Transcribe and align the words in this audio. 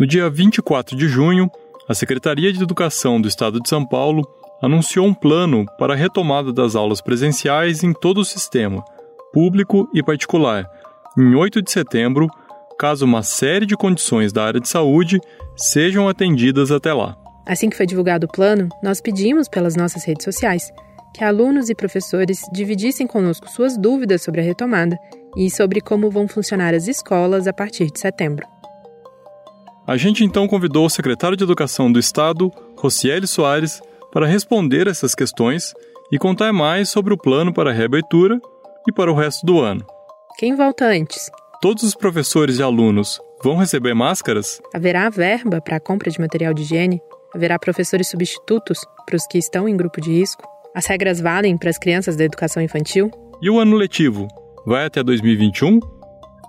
No 0.00 0.06
dia 0.06 0.30
24 0.30 0.96
de 0.96 1.06
junho, 1.06 1.50
a 1.86 1.92
Secretaria 1.92 2.50
de 2.50 2.62
Educação 2.62 3.20
do 3.20 3.28
Estado 3.28 3.60
de 3.60 3.68
São 3.68 3.86
Paulo 3.86 4.26
anunciou 4.62 5.06
um 5.06 5.12
plano 5.12 5.66
para 5.78 5.92
a 5.92 5.96
retomada 5.96 6.54
das 6.54 6.74
aulas 6.74 7.02
presenciais 7.02 7.84
em 7.84 7.92
todo 7.92 8.22
o 8.22 8.24
sistema, 8.24 8.82
público 9.30 9.90
e 9.92 10.02
particular, 10.02 10.66
em 11.18 11.34
8 11.34 11.60
de 11.60 11.70
setembro, 11.70 12.28
caso 12.78 13.04
uma 13.04 13.22
série 13.22 13.66
de 13.66 13.76
condições 13.76 14.32
da 14.32 14.42
área 14.42 14.58
de 14.58 14.70
saúde 14.70 15.20
sejam 15.54 16.08
atendidas 16.08 16.70
até 16.70 16.94
lá. 16.94 17.14
Assim 17.46 17.68
que 17.68 17.76
foi 17.76 17.84
divulgado 17.84 18.24
o 18.24 18.32
plano, 18.32 18.70
nós 18.82 19.02
pedimos 19.02 19.50
pelas 19.50 19.76
nossas 19.76 20.02
redes 20.06 20.24
sociais 20.24 20.72
que 21.14 21.22
alunos 21.22 21.68
e 21.68 21.74
professores 21.74 22.40
dividissem 22.50 23.06
conosco 23.06 23.50
suas 23.50 23.76
dúvidas 23.76 24.22
sobre 24.22 24.40
a 24.40 24.44
retomada 24.44 24.96
e 25.36 25.50
sobre 25.50 25.82
como 25.82 26.10
vão 26.10 26.26
funcionar 26.26 26.72
as 26.72 26.88
escolas 26.88 27.46
a 27.46 27.52
partir 27.52 27.90
de 27.90 28.00
setembro. 28.00 28.46
A 29.86 29.96
gente 29.96 30.24
então 30.24 30.46
convidou 30.46 30.86
o 30.86 30.90
secretário 30.90 31.36
de 31.36 31.42
Educação 31.42 31.90
do 31.90 31.98
Estado, 31.98 32.50
Rocieli 32.76 33.26
Soares, 33.26 33.80
para 34.12 34.26
responder 34.26 34.86
essas 34.86 35.14
questões 35.14 35.72
e 36.12 36.18
contar 36.18 36.52
mais 36.52 36.88
sobre 36.88 37.14
o 37.14 37.18
plano 37.18 37.52
para 37.52 37.70
a 37.70 37.72
reabertura 37.72 38.40
e 38.88 38.92
para 38.92 39.10
o 39.10 39.14
resto 39.14 39.44
do 39.46 39.60
ano. 39.60 39.84
Quem 40.38 40.54
volta 40.54 40.86
antes? 40.86 41.30
Todos 41.60 41.82
os 41.82 41.94
professores 41.94 42.58
e 42.58 42.62
alunos 42.62 43.20
vão 43.42 43.56
receber 43.56 43.94
máscaras? 43.94 44.60
Haverá 44.74 45.08
verba 45.08 45.60
para 45.60 45.76
a 45.76 45.80
compra 45.80 46.10
de 46.10 46.20
material 46.20 46.52
de 46.52 46.62
higiene? 46.62 47.00
Haverá 47.34 47.58
professores 47.58 48.08
substitutos 48.08 48.78
para 49.06 49.16
os 49.16 49.26
que 49.26 49.38
estão 49.38 49.68
em 49.68 49.76
grupo 49.76 50.00
de 50.00 50.10
risco? 50.12 50.42
As 50.74 50.86
regras 50.86 51.20
valem 51.20 51.56
para 51.56 51.70
as 51.70 51.78
crianças 51.78 52.16
da 52.16 52.24
educação 52.24 52.62
infantil? 52.62 53.10
E 53.42 53.50
o 53.50 53.58
ano 53.58 53.76
letivo 53.76 54.28
vai 54.66 54.84
até 54.84 55.02
2021? 55.02 55.80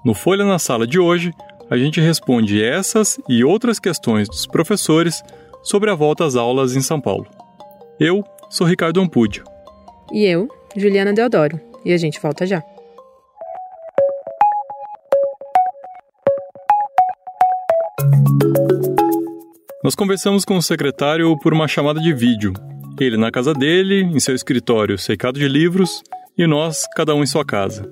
No 0.04 0.14
Folha 0.14 0.46
na 0.46 0.58
Sala 0.58 0.88
de 0.88 1.00
hoje, 1.00 1.32
a 1.72 1.78
gente 1.78 2.02
responde 2.02 2.62
essas 2.62 3.18
e 3.30 3.46
outras 3.46 3.80
questões 3.80 4.28
dos 4.28 4.46
professores 4.46 5.24
sobre 5.64 5.90
a 5.90 5.96
volta 5.96 6.26
às 6.26 6.36
aulas 6.36 6.76
em 6.76 6.82
São 6.82 7.00
Paulo. 7.00 7.26
Eu 7.98 8.26
sou 8.50 8.68
Ricardo 8.68 9.00
Ampúdio. 9.00 9.46
E 10.12 10.26
eu, 10.26 10.50
Juliana 10.76 11.14
Deodoro. 11.14 11.58
E 11.86 11.94
a 11.94 11.98
gente 11.98 12.20
volta 12.20 12.46
já. 12.46 12.62
Nós 19.82 19.96
conversamos 19.96 20.44
com 20.44 20.58
o 20.58 20.62
secretário 20.62 21.40
por 21.40 21.54
uma 21.54 21.70
chamada 21.70 22.02
de 22.02 22.14
vídeo. 22.14 22.52
Ele 23.00 23.16
na 23.16 23.32
casa 23.32 23.54
dele, 23.54 24.02
em 24.02 24.20
seu 24.20 24.36
escritório 24.36 24.98
secado 24.98 25.40
de 25.40 25.48
livros, 25.48 26.04
e 26.38 26.46
nós, 26.46 26.86
cada 26.94 27.16
um 27.16 27.24
em 27.24 27.26
sua 27.26 27.46
casa. 27.46 27.90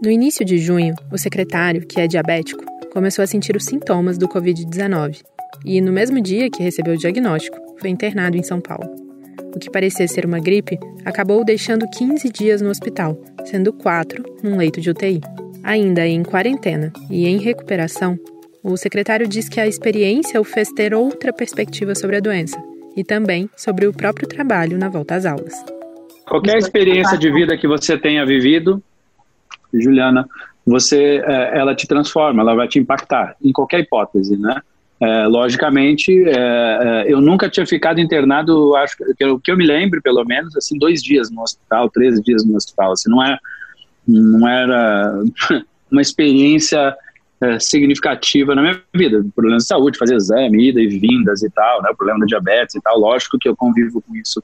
No 0.00 0.10
início 0.10 0.44
de 0.44 0.58
junho, 0.58 0.94
o 1.10 1.18
secretário, 1.18 1.84
que 1.84 2.00
é 2.00 2.06
diabético, 2.06 2.75
começou 2.96 3.22
a 3.22 3.26
sentir 3.26 3.54
os 3.54 3.66
sintomas 3.66 4.16
do 4.16 4.26
Covid-19 4.26 5.22
e, 5.66 5.82
no 5.82 5.92
mesmo 5.92 6.18
dia 6.18 6.48
que 6.48 6.62
recebeu 6.62 6.94
o 6.94 6.96
diagnóstico, 6.96 7.58
foi 7.78 7.90
internado 7.90 8.38
em 8.38 8.42
São 8.42 8.58
Paulo. 8.58 8.88
O 9.54 9.58
que 9.58 9.70
parecia 9.70 10.08
ser 10.08 10.24
uma 10.24 10.40
gripe 10.40 10.78
acabou 11.04 11.44
deixando 11.44 11.86
15 11.86 12.30
dias 12.30 12.62
no 12.62 12.70
hospital, 12.70 13.22
sendo 13.44 13.70
quatro 13.70 14.24
num 14.42 14.56
leito 14.56 14.80
de 14.80 14.88
UTI. 14.88 15.20
Ainda 15.62 16.06
em 16.06 16.22
quarentena 16.22 16.90
e 17.10 17.26
em 17.26 17.36
recuperação, 17.36 18.18
o 18.62 18.78
secretário 18.78 19.28
diz 19.28 19.46
que 19.46 19.60
a 19.60 19.66
experiência 19.66 20.40
o 20.40 20.44
fez 20.44 20.70
ter 20.72 20.94
outra 20.94 21.34
perspectiva 21.34 21.94
sobre 21.94 22.16
a 22.16 22.20
doença 22.20 22.58
e 22.96 23.04
também 23.04 23.50
sobre 23.54 23.86
o 23.86 23.92
próprio 23.92 24.26
trabalho 24.26 24.78
na 24.78 24.88
volta 24.88 25.16
às 25.16 25.26
aulas. 25.26 25.52
Qualquer 26.26 26.56
experiência 26.56 27.18
de 27.18 27.30
vida 27.30 27.58
que 27.58 27.68
você 27.68 27.98
tenha 27.98 28.24
vivido, 28.24 28.82
Juliana, 29.70 30.26
você, 30.66 31.22
é, 31.24 31.58
ela 31.58 31.74
te 31.74 31.86
transforma, 31.86 32.42
ela 32.42 32.54
vai 32.54 32.66
te 32.66 32.78
impactar, 32.78 33.36
em 33.42 33.52
qualquer 33.52 33.80
hipótese, 33.80 34.36
né? 34.36 34.60
É, 34.98 35.26
logicamente, 35.26 36.10
é, 36.26 36.32
é, 36.32 37.12
eu 37.12 37.20
nunca 37.20 37.50
tinha 37.50 37.66
ficado 37.66 38.00
internado, 38.00 38.74
acho 38.76 38.96
que 38.96 39.24
o 39.26 39.38
que 39.38 39.50
eu 39.50 39.56
me 39.56 39.66
lembro, 39.66 40.00
pelo 40.00 40.24
menos, 40.24 40.56
assim, 40.56 40.78
dois 40.78 41.02
dias 41.02 41.30
no 41.30 41.42
hospital, 41.42 41.90
três 41.90 42.20
dias 42.22 42.44
no 42.44 42.56
hospital. 42.56 42.92
Assim, 42.92 43.10
não, 43.10 43.22
é, 43.22 43.38
não 44.08 44.48
era 44.48 45.22
uma 45.92 46.00
experiência 46.00 46.96
é, 47.42 47.58
significativa 47.60 48.54
na 48.54 48.62
minha 48.62 48.82
vida. 48.94 49.24
Problemas 49.34 49.64
de 49.64 49.68
saúde, 49.68 49.98
fazer 49.98 50.16
exame, 50.16 50.70
ida 50.70 50.80
e 50.80 50.88
vindas 50.88 51.42
e 51.42 51.50
tal, 51.50 51.82
né? 51.82 51.92
Problema 51.94 52.20
da 52.20 52.26
diabetes 52.26 52.74
e 52.74 52.80
tal. 52.80 52.98
Lógico 52.98 53.38
que 53.38 53.48
eu 53.48 53.54
convivo 53.54 54.00
com 54.00 54.16
isso. 54.16 54.42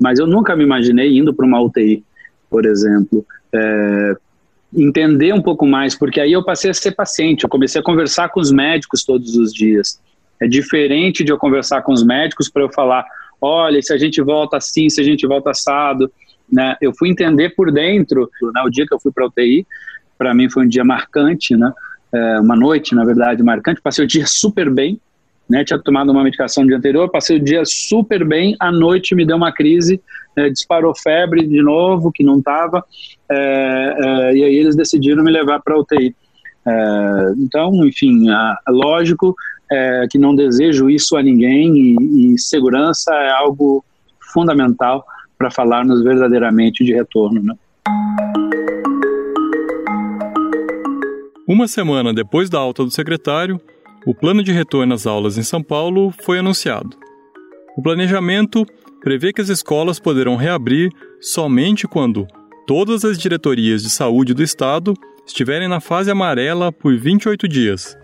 Mas 0.00 0.18
eu 0.18 0.26
nunca 0.26 0.56
me 0.56 0.64
imaginei 0.64 1.16
indo 1.16 1.32
para 1.32 1.46
uma 1.46 1.60
UTI, 1.60 2.04
por 2.50 2.66
exemplo. 2.66 3.24
É, 3.52 4.16
entender 4.74 5.32
um 5.32 5.42
pouco 5.42 5.66
mais, 5.66 5.94
porque 5.94 6.20
aí 6.20 6.32
eu 6.32 6.44
passei 6.44 6.70
a 6.70 6.74
ser 6.74 6.92
paciente, 6.92 7.44
eu 7.44 7.48
comecei 7.48 7.80
a 7.80 7.84
conversar 7.84 8.28
com 8.28 8.40
os 8.40 8.50
médicos 8.50 9.04
todos 9.04 9.36
os 9.36 9.52
dias. 9.52 10.00
É 10.40 10.46
diferente 10.46 11.24
de 11.24 11.32
eu 11.32 11.38
conversar 11.38 11.82
com 11.82 11.92
os 11.92 12.04
médicos 12.04 12.48
para 12.48 12.62
eu 12.62 12.72
falar, 12.72 13.04
olha, 13.40 13.80
se 13.80 13.92
a 13.92 13.98
gente 13.98 14.20
volta 14.20 14.56
assim, 14.56 14.88
se 14.88 15.00
a 15.00 15.04
gente 15.04 15.26
volta 15.26 15.50
assado, 15.50 16.10
né? 16.50 16.76
Eu 16.80 16.92
fui 16.94 17.08
entender 17.08 17.50
por 17.50 17.72
dentro, 17.72 18.30
né? 18.54 18.62
O 18.64 18.70
dia 18.70 18.86
que 18.86 18.94
eu 18.94 19.00
fui 19.00 19.12
para 19.12 19.26
UTI, 19.26 19.66
para 20.16 20.34
mim 20.34 20.50
foi 20.50 20.64
um 20.64 20.68
dia 20.68 20.84
marcante, 20.84 21.56
né? 21.56 21.72
É, 22.12 22.40
uma 22.40 22.56
noite, 22.56 22.94
na 22.94 23.04
verdade, 23.04 23.42
marcante. 23.42 23.80
Passei 23.80 24.04
o 24.04 24.08
dia 24.08 24.26
super 24.28 24.70
bem, 24.70 25.00
né? 25.48 25.64
Tinha 25.64 25.78
tomado 25.78 26.10
uma 26.10 26.24
medicação 26.24 26.62
no 26.62 26.68
dia 26.68 26.78
anterior, 26.78 27.10
passei 27.10 27.36
o 27.36 27.42
dia 27.42 27.62
super 27.64 28.24
bem. 28.24 28.56
À 28.58 28.70
noite 28.70 29.14
me 29.14 29.24
deu 29.24 29.36
uma 29.36 29.52
crise, 29.52 30.00
é, 30.36 30.50
disparou 30.50 30.94
febre 30.94 31.46
de 31.46 31.62
novo, 31.62 32.10
que 32.12 32.24
não 32.24 32.38
estava, 32.38 32.84
é, 33.30 33.96
é, 33.98 34.36
e 34.36 34.44
aí 34.44 34.54
eles 34.56 34.76
decidiram 34.76 35.22
me 35.22 35.30
levar 35.30 35.60
para 35.60 35.78
UTI. 35.78 36.14
É, 36.66 37.32
então, 37.38 37.86
enfim, 37.86 38.28
a, 38.28 38.58
lógico 38.68 39.34
é, 39.70 40.06
que 40.10 40.18
não 40.18 40.34
desejo 40.34 40.90
isso 40.90 41.16
a 41.16 41.22
ninguém 41.22 41.76
e, 41.76 42.34
e 42.34 42.38
segurança 42.38 43.14
é 43.14 43.30
algo 43.30 43.84
fundamental 44.32 45.04
para 45.38 45.50
falarmos 45.50 46.02
verdadeiramente 46.02 46.84
de 46.84 46.92
retorno. 46.92 47.42
Né? 47.42 47.54
Uma 51.46 51.68
semana 51.68 52.12
depois 52.12 52.50
da 52.50 52.58
alta 52.58 52.84
do 52.84 52.90
secretário, 52.90 53.60
o 54.06 54.14
plano 54.14 54.40
de 54.40 54.52
retorno 54.52 54.94
às 54.94 55.04
aulas 55.04 55.36
em 55.36 55.42
São 55.42 55.60
Paulo 55.60 56.14
foi 56.22 56.38
anunciado. 56.38 56.96
O 57.76 57.82
planejamento 57.82 58.64
prevê 59.00 59.32
que 59.32 59.40
as 59.40 59.48
escolas 59.48 59.98
poderão 59.98 60.36
reabrir 60.36 60.90
somente 61.20 61.88
quando 61.88 62.24
todas 62.68 63.04
as 63.04 63.18
diretorias 63.18 63.82
de 63.82 63.90
saúde 63.90 64.32
do 64.32 64.44
estado 64.44 64.94
estiverem 65.26 65.66
na 65.66 65.80
fase 65.80 66.08
amarela 66.08 66.70
por 66.70 66.96
28 66.96 67.48
dias, 67.48 67.98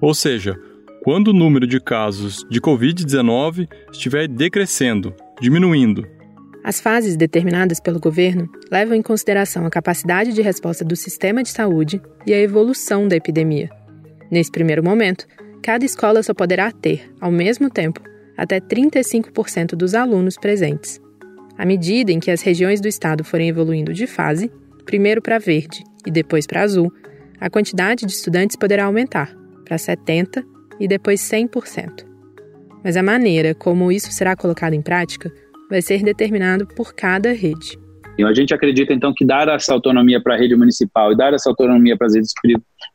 ou 0.00 0.14
seja, 0.14 0.56
quando 1.02 1.28
o 1.28 1.32
número 1.32 1.66
de 1.66 1.80
casos 1.80 2.46
de 2.48 2.60
Covid-19 2.60 3.68
estiver 3.90 4.28
decrescendo, 4.28 5.12
diminuindo. 5.40 6.06
As 6.62 6.80
fases 6.80 7.16
determinadas 7.16 7.80
pelo 7.80 7.98
governo 7.98 8.48
levam 8.70 8.94
em 8.94 9.02
consideração 9.02 9.66
a 9.66 9.70
capacidade 9.70 10.32
de 10.32 10.42
resposta 10.42 10.84
do 10.84 10.94
sistema 10.94 11.42
de 11.42 11.48
saúde 11.48 12.00
e 12.24 12.32
a 12.32 12.40
evolução 12.40 13.08
da 13.08 13.16
epidemia. 13.16 13.70
Nesse 14.30 14.50
primeiro 14.50 14.84
momento, 14.84 15.26
cada 15.62 15.84
escola 15.84 16.22
só 16.22 16.32
poderá 16.32 16.70
ter, 16.70 17.10
ao 17.20 17.30
mesmo 17.30 17.68
tempo, 17.70 18.00
até 18.36 18.60
35% 18.60 19.74
dos 19.74 19.94
alunos 19.94 20.36
presentes. 20.36 21.00
À 21.56 21.66
medida 21.66 22.12
em 22.12 22.20
que 22.20 22.30
as 22.30 22.40
regiões 22.40 22.80
do 22.80 22.86
estado 22.86 23.24
forem 23.24 23.48
evoluindo 23.48 23.92
de 23.92 24.06
fase, 24.06 24.50
primeiro 24.84 25.20
para 25.20 25.38
verde 25.38 25.82
e 26.06 26.10
depois 26.10 26.46
para 26.46 26.62
azul, 26.62 26.92
a 27.40 27.50
quantidade 27.50 28.06
de 28.06 28.12
estudantes 28.12 28.56
poderá 28.56 28.84
aumentar 28.84 29.34
para 29.64 29.76
70% 29.76 30.44
e 30.80 30.86
depois 30.86 31.20
100%. 31.20 32.06
Mas 32.82 32.96
a 32.96 33.02
maneira 33.02 33.54
como 33.54 33.90
isso 33.90 34.12
será 34.12 34.36
colocado 34.36 34.74
em 34.74 34.82
prática 34.82 35.32
vai 35.68 35.82
ser 35.82 36.02
determinado 36.02 36.66
por 36.66 36.94
cada 36.94 37.32
rede. 37.32 37.78
A 38.24 38.34
gente 38.34 38.52
acredita 38.52 38.92
então 38.92 39.12
que 39.16 39.24
dar 39.24 39.48
essa 39.48 39.72
autonomia 39.72 40.20
para 40.20 40.34
a 40.34 40.38
rede 40.38 40.56
municipal 40.56 41.12
e 41.12 41.16
dar 41.16 41.32
essa 41.32 41.48
autonomia 41.48 41.96
para 41.96 42.06
as 42.06 42.14
redes 42.14 42.32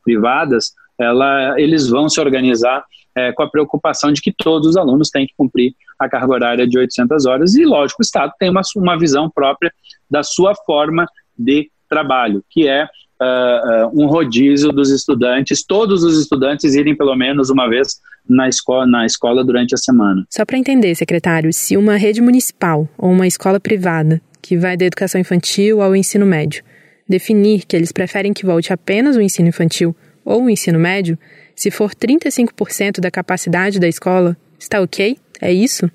privadas 0.03 0.73
ela, 0.99 1.59
eles 1.59 1.87
vão 1.87 2.07
se 2.09 2.19
organizar 2.19 2.83
é, 3.15 3.31
com 3.31 3.43
a 3.43 3.49
preocupação 3.49 4.11
de 4.11 4.21
que 4.21 4.33
todos 4.35 4.69
os 4.69 4.77
alunos 4.77 5.09
têm 5.09 5.27
que 5.27 5.33
cumprir 5.37 5.73
a 5.99 6.09
carga 6.09 6.33
horária 6.33 6.67
de 6.67 6.77
800 6.77 7.25
horas 7.25 7.55
e, 7.55 7.63
lógico, 7.63 8.01
o 8.01 8.03
Estado 8.03 8.31
tem 8.39 8.49
uma, 8.49 8.61
uma 8.75 8.97
visão 8.97 9.29
própria 9.29 9.71
da 10.09 10.23
sua 10.23 10.55
forma 10.65 11.05
de 11.37 11.69
trabalho, 11.87 12.43
que 12.49 12.67
é 12.67 12.85
uh, 12.85 13.91
um 13.93 14.07
rodízio 14.07 14.71
dos 14.71 14.89
estudantes, 14.89 15.63
todos 15.63 16.03
os 16.03 16.19
estudantes 16.19 16.73
irem 16.75 16.95
pelo 16.95 17.15
menos 17.15 17.49
uma 17.49 17.69
vez 17.69 17.99
na 18.27 18.47
escola, 18.47 18.85
na 18.85 19.05
escola 19.05 19.43
durante 19.43 19.75
a 19.75 19.77
semana. 19.77 20.25
Só 20.29 20.45
para 20.45 20.57
entender, 20.57 20.95
secretário, 20.95 21.51
se 21.53 21.77
uma 21.77 21.95
rede 21.97 22.21
municipal 22.21 22.87
ou 22.97 23.11
uma 23.11 23.27
escola 23.27 23.59
privada, 23.59 24.21
que 24.41 24.57
vai 24.57 24.75
da 24.75 24.85
educação 24.85 25.19
infantil 25.19 25.81
ao 25.81 25.95
ensino 25.95 26.25
médio, 26.25 26.63
definir 27.07 27.65
que 27.65 27.75
eles 27.75 27.91
preferem 27.91 28.33
que 28.33 28.45
volte 28.45 28.73
apenas 28.73 29.15
o 29.15 29.21
ensino 29.21 29.49
infantil 29.49 29.95
ou 30.25 30.43
o 30.43 30.49
ensino 30.49 30.79
médio, 30.79 31.17
se 31.55 31.69
for 31.69 31.91
35% 31.91 32.99
da 32.99 33.11
capacidade 33.11 33.79
da 33.79 33.87
escola, 33.87 34.35
está 34.59 34.81
ok? 34.81 35.17
É 35.41 35.51
isso? 35.51 35.89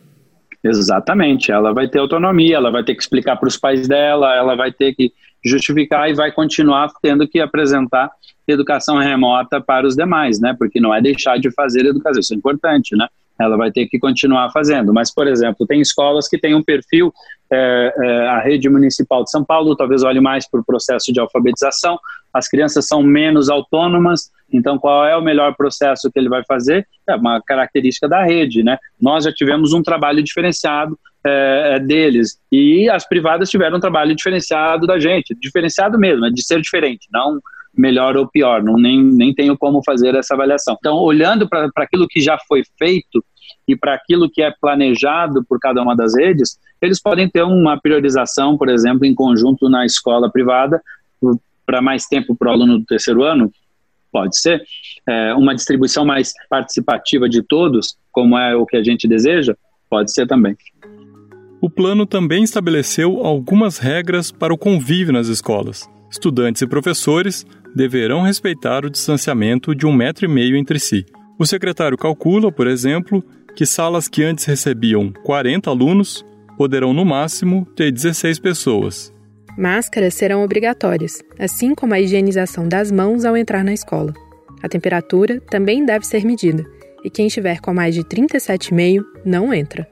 Exatamente. 0.62 1.50
Ela 1.52 1.72
vai 1.72 1.88
ter 1.88 1.98
autonomia, 1.98 2.56
ela 2.56 2.70
vai 2.70 2.84
ter 2.84 2.94
que 2.94 3.02
explicar 3.02 3.36
para 3.36 3.48
os 3.48 3.56
pais 3.56 3.88
dela, 3.88 4.34
ela 4.34 4.54
vai 4.54 4.72
ter 4.72 4.94
que 4.94 5.12
justificar 5.44 6.10
e 6.10 6.14
vai 6.14 6.32
continuar 6.32 6.90
tendo 7.00 7.26
que 7.26 7.40
apresentar 7.40 8.10
educação 8.46 8.98
remota 8.98 9.60
para 9.60 9.86
os 9.86 9.94
demais, 9.94 10.40
né? 10.40 10.54
Porque 10.58 10.81
não 10.81 10.94
é 10.94 11.00
deixar 11.00 11.38
de 11.38 11.50
fazer 11.50 11.86
educação, 11.86 12.20
isso 12.20 12.34
é 12.34 12.36
importante, 12.36 12.96
né? 12.96 13.06
Ela 13.40 13.56
vai 13.56 13.70
ter 13.70 13.87
que 13.87 13.99
continuar 13.99 14.50
fazendo. 14.50 14.93
Mas, 14.93 15.12
por 15.12 15.26
exemplo, 15.26 15.67
tem 15.67 15.81
escolas 15.81 16.29
que 16.29 16.38
têm 16.38 16.55
um 16.55 16.62
perfil, 16.62 17.12
é, 17.50 17.94
é, 17.96 18.26
a 18.29 18.40
rede 18.40 18.69
municipal 18.69 19.25
de 19.25 19.31
São 19.31 19.44
Paulo 19.44 19.75
talvez 19.75 20.02
olhe 20.02 20.20
mais 20.20 20.49
para 20.49 20.61
o 20.61 20.64
processo 20.64 21.12
de 21.12 21.20
alfabetização, 21.20 21.99
as 22.32 22.46
crianças 22.46 22.87
são 22.87 23.02
menos 23.02 23.49
autônomas, 23.49 24.31
então 24.52 24.79
qual 24.79 25.06
é 25.06 25.17
o 25.17 25.23
melhor 25.23 25.55
processo 25.56 26.11
que 26.11 26.19
ele 26.19 26.29
vai 26.29 26.43
fazer? 26.46 26.87
É 27.08 27.14
uma 27.14 27.40
característica 27.40 28.08
da 28.08 28.23
rede, 28.23 28.62
né? 28.62 28.79
Nós 29.00 29.25
já 29.25 29.32
tivemos 29.32 29.73
um 29.73 29.82
trabalho 29.82 30.23
diferenciado 30.23 30.99
é, 31.26 31.75
é, 31.75 31.81
deles. 31.81 32.38
E 32.52 32.88
as 32.91 33.06
privadas 33.08 33.50
tiveram 33.50 33.79
um 33.79 33.81
trabalho 33.81 34.14
diferenciado 34.14 34.87
da 34.87 34.99
gente, 34.99 35.34
diferenciado 35.41 35.99
mesmo, 35.99 36.26
é 36.26 36.31
de 36.31 36.44
ser 36.44 36.61
diferente, 36.61 37.08
não 37.12 37.41
melhor 37.78 38.16
ou 38.16 38.26
pior, 38.26 38.62
não, 38.62 38.75
nem, 38.75 39.00
nem 39.00 39.32
tenho 39.32 39.56
como 39.56 39.80
fazer 39.84 40.14
essa 40.16 40.34
avaliação. 40.34 40.76
Então, 40.78 40.96
olhando 40.96 41.48
para 41.48 41.70
aquilo 41.76 42.08
que 42.08 42.20
já 42.20 42.36
foi 42.48 42.64
feito 42.76 43.25
e 43.66 43.76
para 43.76 43.94
aquilo 43.94 44.28
que 44.28 44.42
é 44.42 44.52
planejado 44.60 45.44
por 45.48 45.60
cada 45.60 45.80
uma 45.80 45.94
das 45.94 46.16
redes, 46.16 46.58
eles 46.82 47.00
podem 47.00 47.28
ter 47.28 47.44
uma 47.44 47.80
priorização, 47.80 48.58
por 48.58 48.69
exemplo, 48.69 49.06
em 49.06 49.14
conjunto 49.14 49.69
na 49.69 49.86
escola 49.86 50.30
privada, 50.30 50.82
para 51.64 51.80
mais 51.80 52.06
tempo 52.06 52.34
para 52.34 52.48
o 52.48 52.52
aluno 52.52 52.78
do 52.78 52.84
terceiro 52.84 53.22
ano, 53.22 53.52
pode 54.10 54.38
ser, 54.38 54.62
é, 55.06 55.34
uma 55.34 55.54
distribuição 55.54 56.04
mais 56.04 56.32
participativa 56.48 57.28
de 57.28 57.42
todos, 57.42 57.96
como 58.10 58.36
é 58.36 58.56
o 58.56 58.66
que 58.66 58.76
a 58.76 58.82
gente 58.82 59.06
deseja, 59.06 59.54
pode 59.88 60.12
ser 60.12 60.26
também. 60.26 60.56
O 61.60 61.69
plano 61.69 62.06
também 62.06 62.42
estabeleceu 62.42 63.24
algumas 63.24 63.78
regras 63.78 64.32
para 64.32 64.54
o 64.54 64.58
convívio 64.58 65.12
nas 65.12 65.28
escolas. 65.28 65.88
Estudantes 66.10 66.62
e 66.62 66.66
professores 66.66 67.44
deverão 67.75 68.23
respeitar 68.23 68.85
o 68.85 68.91
distanciamento 68.91 69.75
de 69.75 69.87
um 69.87 69.93
metro 69.93 70.25
e 70.25 70.29
meio 70.29 70.56
entre 70.56 70.79
si. 70.79 71.05
O 71.38 71.47
secretário 71.47 71.97
calcula, 71.97 72.50
por 72.50 72.67
exemplo, 72.67 73.23
que 73.55 73.65
salas 73.65 74.09
que 74.09 74.23
antes 74.23 74.44
recebiam 74.44 75.12
40 75.25 75.70
alunos 75.70 76.25
poderão, 76.56 76.93
no 76.93 77.05
máximo, 77.05 77.65
ter 77.76 77.93
16 77.93 78.41
pessoas. 78.41 79.12
Máscaras 79.56 80.15
serão 80.15 80.43
obrigatórias, 80.43 81.23
assim 81.38 81.75
como 81.75 81.94
a 81.94 82.00
higienização 82.00 82.69
das 82.69 82.91
mãos 82.91 83.25
ao 83.25 83.37
entrar 83.37 83.65
na 83.65 83.73
escola. 83.73 84.12
A 84.62 84.69
temperatura 84.69 85.41
também 85.50 85.85
deve 85.85 86.05
ser 86.05 86.25
medida, 86.25 86.65
e 87.05 87.11
quem 87.11 87.29
estiver 87.29 87.61
com 87.61 87.73
mais 87.73 87.94
de 87.94 88.03
37,5 88.03 89.05
não 89.25 89.55
entra. 89.55 89.88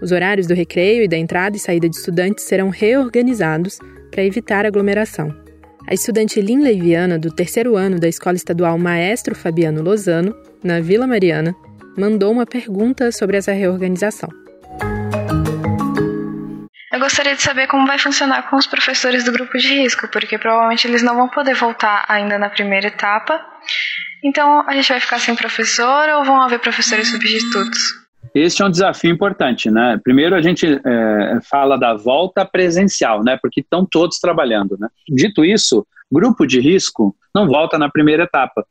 Os 0.00 0.12
horários 0.12 0.46
do 0.46 0.54
recreio 0.54 1.02
e 1.02 1.08
da 1.08 1.16
entrada 1.16 1.56
e 1.56 1.60
saída 1.60 1.88
de 1.88 1.96
estudantes 1.96 2.44
serão 2.44 2.68
reorganizados 2.68 3.78
para 4.10 4.24
evitar 4.24 4.64
aglomeração. 4.64 5.34
A 5.90 5.94
estudante 5.94 6.40
Linley 6.40 6.80
Viana, 6.80 7.18
do 7.18 7.34
terceiro 7.34 7.76
ano 7.76 7.98
da 7.98 8.06
Escola 8.06 8.36
Estadual 8.36 8.78
Maestro 8.78 9.34
Fabiano 9.34 9.82
Lozano, 9.82 10.32
na 10.62 10.80
Vila 10.80 11.04
Mariana, 11.04 11.52
mandou 11.98 12.30
uma 12.30 12.46
pergunta 12.46 13.10
sobre 13.10 13.36
essa 13.36 13.50
reorganização. 13.50 14.28
Eu 16.92 17.00
gostaria 17.00 17.34
de 17.34 17.42
saber 17.42 17.66
como 17.66 17.88
vai 17.88 17.98
funcionar 17.98 18.48
com 18.48 18.54
os 18.54 18.68
professores 18.68 19.24
do 19.24 19.32
grupo 19.32 19.58
de 19.58 19.66
risco, 19.66 20.06
porque 20.12 20.38
provavelmente 20.38 20.86
eles 20.86 21.02
não 21.02 21.16
vão 21.16 21.28
poder 21.28 21.54
voltar 21.54 22.04
ainda 22.06 22.38
na 22.38 22.48
primeira 22.48 22.86
etapa. 22.86 23.44
Então, 24.22 24.64
a 24.68 24.72
gente 24.74 24.90
vai 24.90 25.00
ficar 25.00 25.18
sem 25.18 25.34
professor 25.34 26.08
ou 26.10 26.24
vão 26.24 26.40
haver 26.40 26.60
professores 26.60 27.08
substitutos? 27.08 27.80
Este 28.34 28.62
é 28.62 28.66
um 28.66 28.70
desafio 28.70 29.10
importante, 29.10 29.70
né? 29.70 29.98
Primeiro 30.02 30.36
a 30.36 30.42
gente 30.42 30.66
é, 30.66 31.38
fala 31.48 31.76
da 31.76 31.94
volta 31.94 32.44
presencial, 32.44 33.24
né? 33.24 33.38
Porque 33.40 33.60
estão 33.60 33.84
todos 33.84 34.18
trabalhando, 34.18 34.76
né? 34.78 34.88
Dito 35.08 35.44
isso, 35.44 35.86
grupo 36.10 36.46
de 36.46 36.60
risco 36.60 37.14
não 37.34 37.46
volta 37.46 37.78
na 37.78 37.88
primeira 37.88 38.24
etapa. 38.24 38.64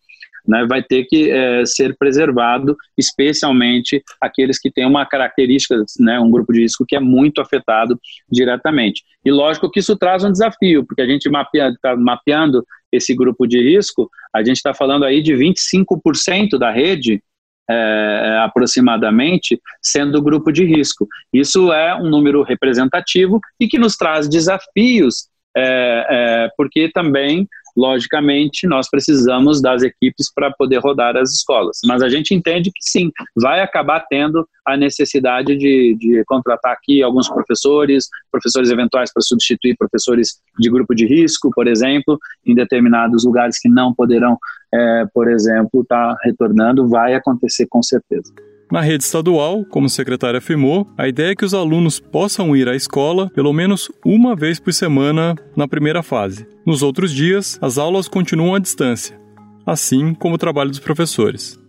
Né, 0.48 0.66
vai 0.68 0.82
ter 0.82 1.04
que 1.04 1.30
é, 1.30 1.64
ser 1.66 1.96
preservado, 1.98 2.76
especialmente 2.98 4.02
aqueles 4.20 4.58
que 4.58 4.72
têm 4.72 4.86
uma 4.86 5.06
característica, 5.06 5.76
né, 6.00 6.20
um 6.20 6.32
grupo 6.32 6.54
de 6.54 6.62
risco 6.62 6.86
que 6.88 6.96
é 6.96 7.00
muito 7.00 7.40
afetado 7.40 8.00
diretamente. 8.32 9.04
E 9.24 9.30
lógico 9.30 9.70
que 9.70 9.80
isso 9.80 9.96
traz 9.98 10.24
um 10.24 10.32
desafio, 10.32 10.84
porque 10.86 11.02
a 11.02 11.06
gente 11.06 11.30
está 11.30 11.96
mapeando 11.96 12.66
esse 12.92 13.14
grupo 13.14 13.46
de 13.46 13.62
risco, 13.62 14.10
a 14.34 14.40
gente 14.40 14.58
está 14.58 14.74
falando 14.74 15.06
aí 15.06 15.22
de 15.22 15.34
25% 15.34 16.58
da 16.58 16.72
rede 16.72 17.22
é, 17.70 18.42
aproximadamente, 18.44 19.60
sendo 19.82 20.22
grupo 20.22 20.52
de 20.52 20.66
risco. 20.66 21.08
Isso 21.32 21.72
é 21.72 21.96
um 21.96 22.10
número 22.10 22.42
representativo 22.44 23.40
e 23.60 23.68
que 23.68 23.78
nos 23.78 23.96
traz 23.96 24.28
desafios, 24.28 25.28
é, 25.56 26.06
é, 26.10 26.50
porque 26.58 26.90
também 26.92 27.48
logicamente, 27.80 28.68
nós 28.68 28.90
precisamos 28.90 29.62
das 29.62 29.84
equipes 29.84 30.32
para 30.34 30.52
poder 30.52 30.80
rodar 30.80 31.16
as 31.16 31.32
escolas. 31.32 31.80
Mas 31.86 32.02
a 32.02 32.10
gente 32.10 32.36
entende 32.36 32.70
que 32.76 32.82
sim, 32.82 33.10
vai 33.42 33.62
acabar 33.62 34.06
tendo 34.10 34.46
a 34.66 34.76
necessidade 34.76 35.56
de, 35.56 35.96
de 35.98 36.24
contratar 36.28 36.74
aqui 36.74 37.02
alguns 37.02 37.30
professores, 37.30 38.10
professores 38.30 38.70
eventuais 38.70 39.14
para 39.14 39.22
substituir 39.22 39.78
professores 39.78 40.42
de 40.60 40.70
grupo 40.70 40.94
de 40.94 41.06
risco, 41.06 41.50
por 41.56 41.68
exemplo, 41.68 42.20
em 42.46 42.54
determinados 42.54 43.24
lugares 43.24 43.58
que 43.58 43.70
não 43.70 43.94
poderão, 43.94 44.38
é, 44.74 45.06
por 45.14 45.32
exemplo, 45.32 45.82
estar 45.82 46.16
tá 46.16 46.18
retornando, 46.24 46.90
vai 46.90 47.14
acontecer 47.14 47.66
com 47.70 47.82
certeza. 47.82 48.34
Na 48.72 48.82
rede 48.82 49.04
estadual, 49.04 49.66
como 49.66 49.88
o 49.88 49.90
secretário 49.90 50.38
afirmou, 50.38 50.88
a 50.96 51.08
ideia 51.08 51.32
é 51.32 51.36
que 51.36 51.44
os 51.44 51.56
alunos 51.56 52.00
possam 52.00 52.56
ir 52.56 52.70
à 52.70 52.76
escola 52.76 53.28
pelo 53.34 53.52
menos 53.52 53.92
uma 54.06 54.36
vez 54.36 54.60
por 54.60 54.72
semana 54.72 55.34
na 55.58 55.68
primeira 55.68 56.04
fase. 56.04 56.48
Nos 56.64 56.84
outros 56.84 57.12
dias, 57.12 57.58
as 57.64 57.80
aulas 57.80 58.08
continuam 58.08 58.54
à 58.54 58.60
distância, 58.60 59.20
assim 59.66 60.14
como 60.14 60.36
o 60.36 60.38
trabalho 60.38 60.70
dos 60.70 60.78
professores. 60.78 61.60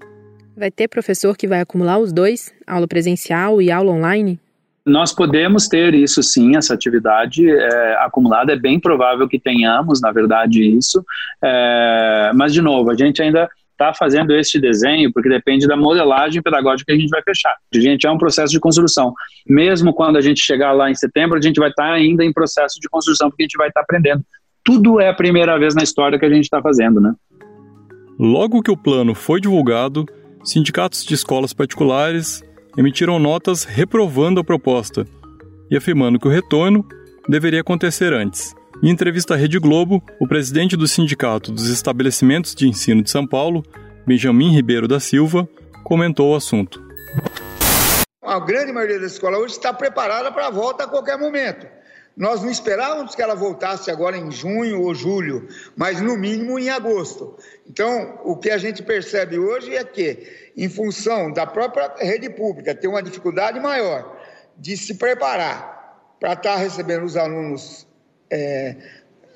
Vai 0.55 0.71
ter 0.71 0.89
professor 0.89 1.35
que 1.39 1.49
vai 1.49 1.63
acumular 1.63 1.99
os 1.99 2.13
dois, 2.13 2.53
aula 2.67 2.87
presencial 2.87 3.63
e 3.63 3.71
aula 3.71 3.93
online? 3.93 4.39
Nós 4.85 5.11
podemos 5.11 5.69
ter 5.69 5.95
isso 5.95 6.23
sim, 6.23 6.55
essa 6.55 6.75
atividade 6.75 7.49
é, 7.49 7.97
acumulada, 8.01 8.53
é 8.53 8.57
bem 8.59 8.79
provável 8.79 9.27
que 9.27 9.39
tenhamos, 9.39 10.03
na 10.03 10.13
verdade, 10.13 10.63
isso, 10.63 11.03
é, 11.43 12.31
mas 12.35 12.53
de 12.53 12.61
novo, 12.61 12.91
a 12.91 12.95
gente 12.95 13.23
ainda 13.23 13.49
está 13.81 13.95
fazendo 13.95 14.37
este 14.37 14.61
desenho, 14.61 15.11
porque 15.11 15.29
depende 15.29 15.67
da 15.67 15.77
modelagem 15.77 16.43
pedagógica 16.43 16.93
que 16.93 16.99
a 16.99 17.01
gente 17.01 17.09
vai 17.09 17.23
fechar. 17.23 17.57
A 17.75 17.79
gente 17.79 18.07
é 18.07 18.11
um 18.11 18.19
processo 18.19 18.53
de 18.53 18.61
construção. 18.61 19.15
Mesmo 19.49 19.95
quando 19.95 20.17
a 20.17 20.21
gente 20.21 20.41
chegar 20.41 20.73
lá 20.73 20.91
em 20.91 20.95
setembro, 20.95 21.39
a 21.39 21.41
gente 21.41 21.59
vai 21.59 21.71
estar 21.71 21.89
tá 21.89 21.93
ainda 21.93 22.23
em 22.23 22.33
processo 22.33 22.79
de 22.79 22.89
construção, 22.89 23.31
porque 23.31 23.43
a 23.43 23.47
gente 23.47 23.57
vai 23.57 23.69
estar 23.69 23.81
tá 23.81 23.85
aprendendo. 23.85 24.23
Tudo 24.63 25.01
é 25.01 25.09
a 25.09 25.15
primeira 25.15 25.59
vez 25.59 25.75
na 25.75 25.83
história 25.83 26.19
que 26.19 26.27
a 26.27 26.31
gente 26.31 26.45
está 26.45 26.61
fazendo, 26.61 27.01
né? 27.01 27.15
Logo 28.19 28.61
que 28.61 28.71
o 28.71 28.77
plano 28.77 29.15
foi 29.15 29.41
divulgado, 29.41 30.05
sindicatos 30.45 31.05
de 31.05 31.15
escolas 31.15 31.55
particulares 31.55 32.43
emitiram 32.77 33.19
notas 33.19 33.65
reprovando 33.65 34.41
a 34.41 34.45
proposta 34.45 35.07
e 35.71 35.77
afirmando 35.77 36.19
que 36.19 36.29
o 36.29 36.31
retorno 36.31 36.87
deveria 37.27 37.63
acontecer 37.63 38.13
antes. 38.13 38.55
Em 38.83 38.89
entrevista 38.89 39.35
à 39.35 39.37
Rede 39.37 39.59
Globo, 39.59 40.03
o 40.19 40.27
presidente 40.27 40.75
do 40.75 40.89
Sindicato 40.89 41.53
dos 41.53 41.69
Estabelecimentos 41.69 42.55
de 42.55 42.67
Ensino 42.67 43.03
de 43.03 43.11
São 43.11 43.27
Paulo, 43.27 43.63
Benjamin 44.07 44.55
Ribeiro 44.55 44.89
da 44.89 44.99
Silva, 44.99 45.47
comentou 45.85 46.33
o 46.33 46.37
assunto. 46.37 46.83
A 48.23 48.41
grande 48.41 48.73
maioria 48.73 48.99
das 48.99 49.13
escolas 49.13 49.41
hoje 49.41 49.55
está 49.55 49.75
preparada 49.75 50.33
para 50.33 50.47
a 50.47 50.51
volta 50.51 50.85
a 50.85 50.89
qualquer 50.89 51.19
momento. 51.19 51.67
Nós 52.17 52.43
não 52.43 52.51
esperávamos 52.51 53.15
que 53.15 53.21
ela 53.21 53.35
voltasse 53.35 53.91
agora 53.91 54.17
em 54.17 54.31
junho 54.31 54.81
ou 54.81 54.95
julho, 54.95 55.47
mas 55.77 56.01
no 56.01 56.17
mínimo 56.17 56.59
em 56.59 56.71
agosto. 56.71 57.37
Então, 57.69 58.19
o 58.25 58.37
que 58.37 58.51
a 58.51 58.57
gente 58.57 58.83
percebe 58.83 59.39
hoje 59.39 59.75
é 59.75 59.85
que, 59.85 60.53
em 60.57 60.69
função 60.71 61.31
da 61.31 61.47
própria 61.47 61.93
rede 61.99 62.31
pública 62.31 62.75
ter 62.75 62.89
uma 62.89 63.03
dificuldade 63.03 63.61
maior 63.61 64.17
de 64.57 64.75
se 64.77 64.95
preparar 64.95 66.17
para 66.19 66.33
estar 66.33 66.57
recebendo 66.57 67.05
os 67.05 67.17
alunos 67.17 67.87
é, 68.31 68.77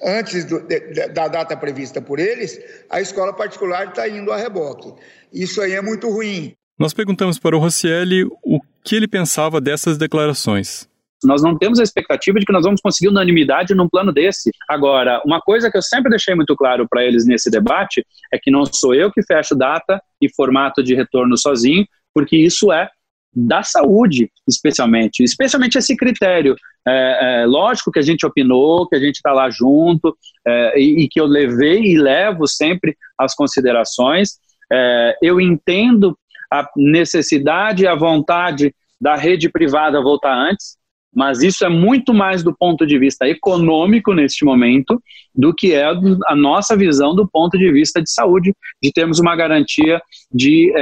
antes 0.04 0.44
do, 0.44 0.60
de, 0.60 1.08
da 1.08 1.28
data 1.28 1.56
prevista 1.56 2.00
por 2.00 2.18
eles, 2.18 2.60
a 2.90 3.00
escola 3.00 3.32
particular 3.32 3.88
está 3.88 4.08
indo 4.08 4.30
a 4.32 4.36
reboque. 4.36 4.92
Isso 5.32 5.60
aí 5.60 5.72
é 5.72 5.82
muito 5.82 6.08
ruim. 6.10 6.54
Nós 6.78 6.92
perguntamos 6.92 7.38
para 7.38 7.56
o 7.56 7.60
Rossielli 7.60 8.24
o 8.24 8.60
que 8.84 8.96
ele 8.96 9.08
pensava 9.08 9.60
dessas 9.60 9.96
declarações. 9.96 10.88
Nós 11.24 11.42
não 11.42 11.56
temos 11.56 11.80
a 11.80 11.82
expectativa 11.82 12.38
de 12.38 12.44
que 12.44 12.52
nós 12.52 12.64
vamos 12.64 12.80
conseguir 12.82 13.08
unanimidade 13.08 13.74
num 13.74 13.88
plano 13.88 14.12
desse. 14.12 14.50
Agora, 14.68 15.22
uma 15.24 15.40
coisa 15.40 15.70
que 15.70 15.76
eu 15.76 15.82
sempre 15.82 16.10
deixei 16.10 16.34
muito 16.34 16.54
claro 16.54 16.86
para 16.88 17.02
eles 17.02 17.24
nesse 17.24 17.50
debate 17.50 18.04
é 18.32 18.38
que 18.38 18.50
não 18.50 18.64
sou 18.66 18.94
eu 18.94 19.10
que 19.10 19.22
fecho 19.22 19.54
data 19.54 20.02
e 20.20 20.28
formato 20.34 20.82
de 20.82 20.94
retorno 20.94 21.38
sozinho, 21.38 21.86
porque 22.12 22.36
isso 22.36 22.70
é 22.72 22.88
da 23.35 23.62
saúde, 23.62 24.31
especialmente, 24.47 25.23
especialmente 25.23 25.79
esse 25.79 25.97
critério. 25.97 26.55
É, 26.87 27.43
é, 27.43 27.47
lógico 27.47 27.91
que 27.91 27.99
a 27.99 28.03
gente 28.03 28.26
opinou, 28.26 28.87
que 28.87 28.95
a 28.95 29.00
gente 29.00 29.17
está 29.17 29.33
lá 29.33 29.50
junto 29.50 30.17
é, 30.47 30.79
e, 30.79 31.05
e, 31.05 31.09
que 31.09 31.21
eu 31.21 31.26
levei 31.26 31.83
e 31.83 31.99
levo 31.99 32.47
sempre 32.47 32.97
as 33.19 33.35
considerações. 33.35 34.38
É, 34.73 35.17
eu 35.23 35.41
entendo 35.41 36.17
a 36.53 36.69
necessidade 36.76 37.85
e 37.85 37.87
a 37.87 37.95
vontade 37.95 38.75
da 39.00 39.17
rede 39.17 39.49
privada 39.49 40.00
voltar 40.00 40.35
antes, 40.35 40.76
mas 41.14 41.43
isso 41.43 41.64
é 41.64 41.69
muito 41.69 42.12
mais 42.12 42.43
do 42.43 42.55
ponto 42.55 42.85
de 42.85 42.99
vista 42.99 43.26
econômico 43.29 44.12
neste 44.12 44.45
momento 44.45 45.00
do 45.35 45.55
que 45.55 45.73
é 45.73 45.85
a 45.85 46.37
nossa 46.37 46.76
visão 46.76 47.14
do 47.14 47.29
ponto 47.29 47.57
de 47.57 47.71
vista 47.71 48.03
de 48.03 48.11
saúde, 48.11 48.53
de 48.83 48.93
termos 48.93 49.21
uma 49.21 49.37
garantia 49.37 50.00
de 50.33 50.73
é, 50.76 50.81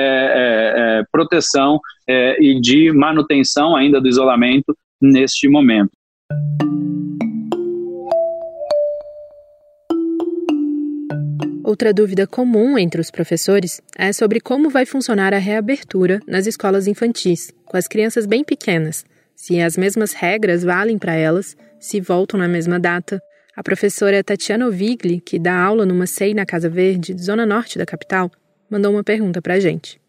proteção 1.10 1.80
é, 2.08 2.36
e 2.42 2.60
de 2.60 2.92
manutenção 2.92 3.74
ainda 3.74 4.00
do 4.00 4.08
isolamento 4.08 4.76
neste 5.00 5.48
momento. 5.48 5.90
Outra 11.64 11.92
dúvida 11.92 12.26
comum 12.26 12.76
entre 12.76 13.00
os 13.00 13.10
professores 13.10 13.80
é 13.96 14.12
sobre 14.12 14.40
como 14.40 14.68
vai 14.68 14.84
funcionar 14.84 15.32
a 15.32 15.38
reabertura 15.38 16.20
nas 16.26 16.46
escolas 16.46 16.86
infantis, 16.86 17.50
com 17.64 17.76
as 17.76 17.88
crianças 17.88 18.26
bem 18.26 18.44
pequenas, 18.44 19.06
se 19.34 19.60
as 19.60 19.76
mesmas 19.76 20.12
regras 20.12 20.62
valem 20.62 20.98
para 20.98 21.14
elas, 21.14 21.56
se 21.80 22.00
voltam 22.00 22.38
na 22.38 22.46
mesma 22.46 22.78
data. 22.78 23.20
A 23.56 23.62
professora 23.62 24.22
Tatiana 24.22 24.66
Ovigli, 24.66 25.20
que 25.20 25.38
dá 25.38 25.58
aula 25.58 25.86
numa 25.86 26.06
SEI 26.06 26.34
na 26.34 26.44
Casa 26.44 26.68
Verde, 26.68 27.16
zona 27.18 27.46
norte 27.46 27.78
da 27.78 27.86
capital, 27.86 28.30
mandou 28.70 28.92
uma 28.92 29.04
pergunta 29.04 29.40
para 29.40 29.54
a 29.54 29.60
gente. 29.60 30.01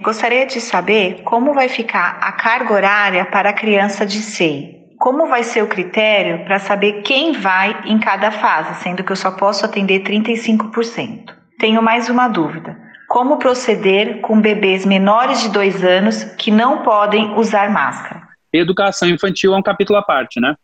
Gostaria 0.00 0.46
de 0.46 0.60
saber 0.60 1.22
como 1.24 1.52
vai 1.52 1.68
ficar 1.68 2.18
a 2.20 2.30
carga 2.30 2.72
horária 2.72 3.24
para 3.24 3.50
a 3.50 3.52
criança 3.52 4.06
de 4.06 4.18
SEI. 4.18 4.94
Como 4.96 5.26
vai 5.26 5.42
ser 5.42 5.60
o 5.62 5.66
critério 5.66 6.44
para 6.44 6.60
saber 6.60 7.02
quem 7.02 7.32
vai 7.32 7.82
em 7.84 7.98
cada 7.98 8.30
fase, 8.30 8.80
sendo 8.80 9.02
que 9.02 9.10
eu 9.10 9.16
só 9.16 9.32
posso 9.32 9.64
atender 9.64 10.04
35%? 10.04 11.34
Tenho 11.58 11.82
mais 11.82 12.08
uma 12.08 12.28
dúvida. 12.28 12.78
Como 13.08 13.38
proceder 13.38 14.20
com 14.20 14.40
bebês 14.40 14.86
menores 14.86 15.42
de 15.42 15.48
dois 15.48 15.82
anos 15.82 16.22
que 16.22 16.52
não 16.52 16.84
podem 16.84 17.34
usar 17.36 17.68
máscara? 17.68 18.22
Educação 18.52 19.08
infantil 19.08 19.52
é 19.52 19.56
um 19.56 19.62
capítulo 19.62 19.98
à 19.98 20.02
parte, 20.02 20.38
né? 20.38 20.54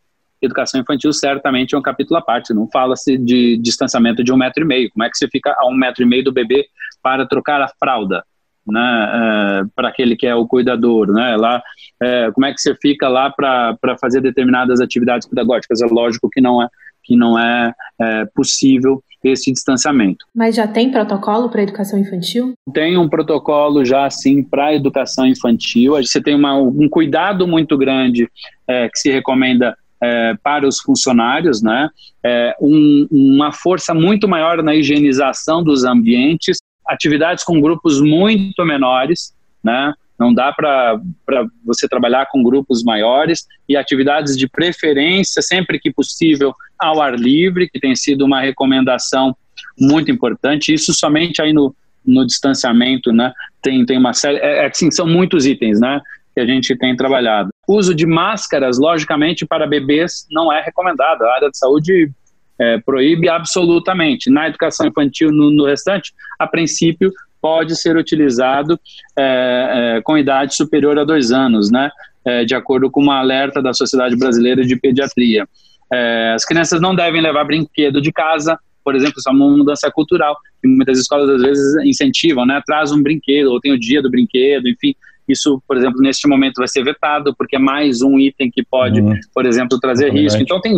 Educação 0.41 0.81
infantil 0.81 1.13
certamente 1.13 1.75
é 1.75 1.79
um 1.79 1.83
capítulo 1.83 2.21
à 2.21 2.23
parte. 2.23 2.55
Não 2.55 2.69
fala-se 2.73 3.19
de 3.19 3.59
distanciamento 3.61 4.23
de 4.23 4.33
um 4.33 4.37
metro 4.37 4.63
e 4.63 4.67
meio. 4.67 4.91
Como 4.93 5.03
é 5.03 5.11
que 5.11 5.17
você 5.17 5.27
fica 5.27 5.53
a 5.59 5.67
um 5.67 5.75
metro 5.75 6.05
e 6.05 6.07
meio 6.07 6.23
do 6.23 6.33
bebê 6.33 6.67
para 7.03 7.27
trocar 7.27 7.61
a 7.61 7.69
fralda? 7.81 8.23
Né, 8.67 8.81
é, 8.81 9.63
para 9.77 9.89
aquele 9.89 10.17
que 10.17 10.27
é 10.27 10.35
o 10.35 10.47
cuidador, 10.47 11.13
né, 11.13 11.37
lá, 11.37 11.63
é, 12.03 12.31
como 12.33 12.47
é 12.47 12.53
que 12.53 12.61
você 12.61 12.75
fica 12.75 13.09
lá 13.09 13.31
para 13.31 13.77
fazer 14.01 14.23
determinadas 14.23 14.81
atividades 14.81 15.29
pedagógicas? 15.29 15.83
É 15.83 15.87
lógico 15.87 16.31
que 16.31 16.41
não 16.41 16.63
é, 16.63 16.69
que 17.03 17.15
não 17.15 17.39
é, 17.39 17.73
é 18.01 18.25
possível 18.35 19.03
esse 19.23 19.53
distanciamento. 19.53 20.25
Mas 20.35 20.55
já 20.55 20.67
tem 20.67 20.91
protocolo 20.91 21.51
para 21.51 21.63
educação 21.63 21.99
infantil? 21.99 22.55
Tem 22.73 22.97
um 22.97 23.09
protocolo 23.09 23.85
já 23.85 24.09
sim 24.11 24.43
para 24.43 24.75
educação 24.75 25.27
infantil. 25.27 25.95
Você 25.97 26.23
tem 26.23 26.35
uma, 26.35 26.55
um 26.55 26.89
cuidado 26.89 27.47
muito 27.47 27.77
grande 27.79 28.29
que 28.67 28.99
se 28.99 29.11
recomenda 29.11 29.75
é, 30.05 30.35
para 30.43 30.69
os 30.69 30.81
funcionários, 30.81 31.63
né? 31.63 31.89
É, 32.23 32.55
um, 32.61 33.07
uma 33.11 33.53
força 33.53 33.95
muito 33.95 34.29
maior 34.29 34.63
na 34.63 34.75
higienização 34.75 35.63
dos 35.63 35.85
ambientes, 35.85 36.59
atividades 36.87 37.45
com 37.45 37.61
grupos 37.61 38.01
muito 38.01 38.65
menores, 38.65 39.35
né? 39.63 39.93
Não 40.19 40.33
dá 40.33 40.53
para 40.53 41.01
você 41.65 41.89
trabalhar 41.89 42.27
com 42.31 42.43
grupos 42.43 42.85
maiores 42.85 43.47
e 43.69 43.77
atividades 43.77 44.37
de 44.37 44.49
preferência, 44.49 45.43
sempre 45.43 45.79
que 45.79 45.93
possível, 45.93 46.55
ao 46.79 47.03
ar 47.03 47.19
livre, 47.19 47.69
que 47.69 47.81
tem 47.81 47.97
sido 47.97 48.25
uma 48.25 48.41
recomendação 48.41 49.37
muito 49.79 50.11
importante. 50.11 50.73
Isso 50.73 50.95
somente 50.95 51.43
aí 51.43 51.53
no, 51.53 51.75
no 52.07 52.25
distanciamento, 52.25 53.13
né? 53.13 53.33
Tem, 53.61 53.85
tem 53.85 53.99
uma 53.99 54.13
série. 54.13 54.39
É, 54.39 54.65
é, 54.65 54.67
assim, 54.67 54.91
são 54.91 55.07
muitos 55.07 55.47
itens, 55.47 55.81
né? 55.81 56.01
Que 56.33 56.41
a 56.41 56.47
gente 56.47 56.77
tem 56.77 56.95
trabalhado. 56.95 57.51
Uso 57.67 57.95
de 57.95 58.07
máscaras, 58.07 58.79
logicamente, 58.79 59.47
para 59.47 59.67
bebês 59.67 60.27
não 60.31 60.53
é 60.53 60.63
recomendado. 60.63 61.23
A 61.23 61.35
área 61.35 61.51
de 61.51 61.59
saúde 61.59 62.11
é, 62.59 62.79
proíbe 62.79 63.29
absolutamente. 63.29 64.31
Na 64.31 64.49
educação 64.49 64.87
infantil, 64.87 65.33
no, 65.33 65.51
no 65.51 65.67
restante, 65.67 66.13
a 66.39 66.47
princípio, 66.47 67.13
pode 67.41 67.77
ser 67.77 67.97
utilizado 67.97 68.79
é, 69.17 69.97
é, 69.99 70.03
com 70.03 70.17
idade 70.17 70.55
superior 70.55 70.99
a 70.99 71.05
dois 71.05 71.31
anos, 71.31 71.71
né? 71.71 71.91
É, 72.25 72.45
de 72.45 72.55
acordo 72.55 72.91
com 72.91 73.03
uma 73.03 73.19
alerta 73.19 73.61
da 73.61 73.75
Sociedade 73.75 74.17
Brasileira 74.17 74.65
de 74.65 74.77
Pediatria. 74.77 75.47
É, 75.93 76.33
as 76.35 76.45
crianças 76.45 76.81
não 76.81 76.95
devem 76.95 77.21
levar 77.21 77.45
brinquedo 77.45 78.01
de 78.01 78.11
casa, 78.11 78.59
por 78.83 78.95
exemplo, 78.95 79.15
isso 79.19 79.29
é 79.29 79.33
uma 79.33 79.51
mudança 79.51 79.91
cultural, 79.91 80.37
que 80.61 80.69
muitas 80.69 80.99
escolas 80.99 81.29
às 81.29 81.43
vezes 81.43 81.85
incentivam, 81.85 82.45
né? 82.45 82.63
Traz 82.67 82.93
um 82.93 83.03
brinquedo, 83.03 83.51
ou 83.51 83.61
tem 83.61 83.73
o 83.73 83.79
dia 83.79 84.03
do 84.03 84.11
brinquedo, 84.11 84.69
enfim. 84.69 84.95
Isso, 85.29 85.63
por 85.67 85.77
exemplo, 85.77 86.01
neste 86.01 86.29
momento 86.29 86.59
vai 86.59 86.69
ser 86.69 86.85
vetado, 86.85 87.35
porque 87.37 87.57
é 87.57 87.59
mais 87.59 88.03
um 88.03 88.19
item 88.19 88.51
que 88.51 88.63
pode, 88.63 89.01
uhum. 89.01 89.19
por 89.35 89.47
exemplo, 89.47 89.79
trazer 89.81 90.09
é 90.09 90.11
risco. 90.11 90.41
Então, 90.43 90.61
tem 90.61 90.77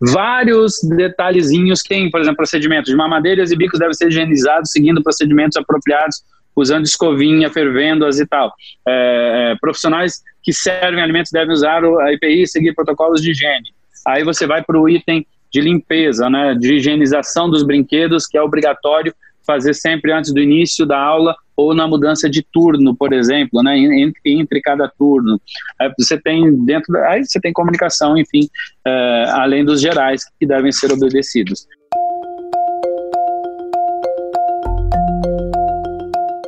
vários 0.00 0.74
detalhezinhos 0.96 1.82
que 1.82 1.88
tem, 1.88 2.10
por 2.10 2.20
exemplo, 2.20 2.36
procedimentos 2.36 2.90
de 2.90 2.96
mamadeiras 2.96 3.50
e 3.50 3.56
bicos 3.56 3.78
devem 3.78 3.94
ser 3.94 4.08
higienizados 4.08 4.70
seguindo 4.70 5.02
procedimentos 5.02 5.56
apropriados, 5.56 6.22
usando 6.54 6.84
escovinha, 6.84 7.50
fervendo-as 7.50 8.18
e 8.20 8.26
tal. 8.26 8.52
É, 8.86 9.52
é, 9.52 9.56
profissionais 9.58 10.22
que 10.42 10.52
servem 10.52 11.02
alimentos 11.02 11.32
devem 11.32 11.52
usar 11.52 11.82
a 11.82 12.12
EPI 12.12 12.42
e 12.42 12.46
seguir 12.46 12.74
protocolos 12.74 13.22
de 13.22 13.30
higiene. 13.30 13.72
Aí 14.06 14.22
você 14.24 14.46
vai 14.46 14.62
para 14.62 14.78
o 14.78 14.88
item 14.88 15.26
de 15.52 15.60
limpeza, 15.60 16.28
né, 16.28 16.54
de 16.54 16.74
higienização 16.74 17.48
dos 17.48 17.62
brinquedos, 17.62 18.26
que 18.26 18.36
é 18.36 18.42
obrigatório 18.42 19.14
fazer 19.46 19.74
sempre 19.74 20.12
antes 20.12 20.32
do 20.32 20.40
início 20.40 20.86
da 20.86 20.98
aula 20.98 21.34
ou 21.56 21.74
na 21.74 21.86
mudança 21.86 22.28
de 22.28 22.42
turno, 22.42 22.94
por 22.94 23.12
exemplo, 23.12 23.62
né, 23.62 23.76
entre, 23.78 24.20
entre 24.24 24.60
cada 24.60 24.88
turno. 24.88 25.40
Aí 25.78 25.92
você 25.98 26.18
tem 26.18 26.64
dentro, 26.64 26.96
aí 27.04 27.24
você 27.24 27.40
tem 27.40 27.52
comunicação, 27.52 28.16
enfim, 28.16 28.48
é, 28.86 29.24
além 29.30 29.64
dos 29.64 29.80
gerais 29.80 30.24
que 30.38 30.46
devem 30.46 30.72
ser 30.72 30.92
obedecidos. 30.92 31.66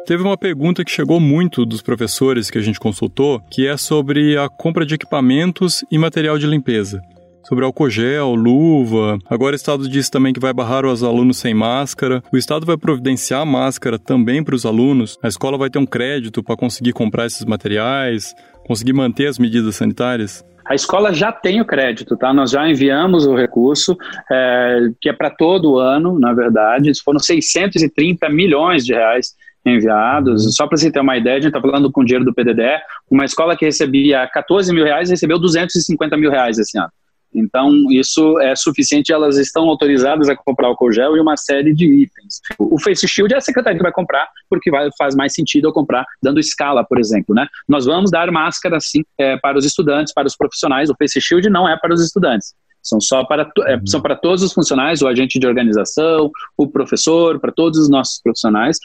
Teve 0.06 0.22
uma 0.22 0.36
pergunta 0.36 0.84
que 0.84 0.90
chegou 0.90 1.18
muito 1.18 1.64
dos 1.64 1.80
professores 1.80 2.50
que 2.50 2.58
a 2.58 2.62
gente 2.62 2.78
consultou, 2.78 3.40
que 3.50 3.66
é 3.66 3.76
sobre 3.76 4.36
a 4.36 4.50
compra 4.50 4.84
de 4.84 4.94
equipamentos 4.94 5.82
e 5.90 5.96
material 5.96 6.38
de 6.38 6.46
limpeza 6.46 7.00
sobre 7.44 7.64
álcool 7.64 7.90
gel, 7.90 8.34
luva. 8.34 9.18
Agora 9.28 9.52
o 9.52 9.56
Estado 9.56 9.88
disse 9.88 10.10
também 10.10 10.32
que 10.32 10.40
vai 10.40 10.52
barrar 10.52 10.84
os 10.86 11.02
alunos 11.02 11.36
sem 11.36 11.54
máscara. 11.54 12.22
O 12.32 12.36
Estado 12.36 12.66
vai 12.66 12.76
providenciar 12.76 13.44
máscara 13.46 13.98
também 13.98 14.42
para 14.42 14.54
os 14.54 14.66
alunos. 14.66 15.18
A 15.22 15.28
escola 15.28 15.58
vai 15.58 15.70
ter 15.70 15.78
um 15.78 15.86
crédito 15.86 16.42
para 16.42 16.56
conseguir 16.56 16.92
comprar 16.92 17.26
esses 17.26 17.44
materiais, 17.44 18.34
conseguir 18.66 18.92
manter 18.92 19.26
as 19.26 19.38
medidas 19.38 19.76
sanitárias. 19.76 20.44
A 20.66 20.74
escola 20.74 21.12
já 21.12 21.30
tem 21.30 21.60
o 21.60 21.64
crédito, 21.64 22.16
tá? 22.16 22.32
Nós 22.32 22.50
já 22.50 22.66
enviamos 22.66 23.26
o 23.26 23.36
recurso, 23.36 23.96
é, 24.32 24.88
que 24.98 25.10
é 25.10 25.12
para 25.12 25.28
todo 25.28 25.72
o 25.72 25.78
ano, 25.78 26.18
na 26.18 26.32
verdade. 26.32 26.90
Foram 27.04 27.18
630 27.18 28.30
milhões 28.30 28.84
de 28.84 28.94
reais 28.94 29.34
enviados. 29.66 30.56
Só 30.56 30.66
para 30.66 30.78
você 30.78 30.90
ter 30.90 31.00
uma 31.00 31.18
ideia, 31.18 31.36
a 31.36 31.40
gente 31.40 31.48
está 31.48 31.60
falando 31.60 31.92
com 31.92 32.02
dinheiro 32.02 32.24
do 32.24 32.34
PDD. 32.34 32.62
Uma 33.10 33.26
escola 33.26 33.56
que 33.56 33.66
recebia 33.66 34.26
14 34.26 34.72
mil 34.72 34.84
reais 34.84 35.10
recebeu 35.10 35.38
250 35.38 36.16
mil 36.16 36.30
reais 36.30 36.58
esse 36.58 36.78
ano. 36.78 36.90
Então, 37.35 37.73
isso 37.91 38.38
é 38.41 38.55
suficiente, 38.55 39.12
elas 39.12 39.37
estão 39.37 39.69
autorizadas 39.69 40.29
a 40.29 40.37
comprar 40.37 40.71
o 40.71 40.93
gel 40.93 41.17
e 41.17 41.21
uma 41.21 41.37
série 41.37 41.75
de 41.75 41.87
itens. 41.87 42.41
O 42.59 42.81
Face 42.81 43.07
Shield 43.09 43.35
é 43.35 43.38
a 43.38 43.41
secretaria 43.41 43.79
que 43.79 43.83
vai 43.83 43.93
comprar, 43.93 44.29
porque 44.49 44.71
vai, 44.71 44.88
faz 44.97 45.14
mais 45.14 45.33
sentido 45.33 45.69
eu 45.69 45.73
comprar 45.73 46.05
dando 46.23 46.38
escala, 46.38 46.85
por 46.85 46.99
exemplo. 46.99 47.35
Né? 47.35 47.47
Nós 47.69 47.85
vamos 47.85 48.11
dar 48.11 48.31
máscara, 48.31 48.79
sim, 48.81 49.03
é, 49.19 49.37
para 49.38 49.59
os 49.59 49.64
estudantes, 49.64 50.12
para 50.12 50.26
os 50.26 50.37
profissionais. 50.37 50.91
O 50.91 50.95
Face 50.97 51.21
Shield 51.21 51.49
não 51.50 51.69
é 51.69 51.76
para 51.76 51.93
os 51.93 52.03
estudantes. 52.03 52.55
São 52.83 53.00
só 53.00 53.25
para, 53.25 53.50
é, 53.67 53.81
são 53.87 54.00
para 54.00 54.14
todos 54.14 54.43
os 54.43 54.53
funcionários, 54.53 55.00
o 55.00 55.09
agente 55.09 55.38
de 55.38 55.47
organização, 55.47 56.31
o 56.57 56.69
professor, 56.69 57.41
para 57.41 57.50
todos 57.50 57.79
os 57.79 57.88
nossos 57.88 58.21
profissionais. 58.23 58.79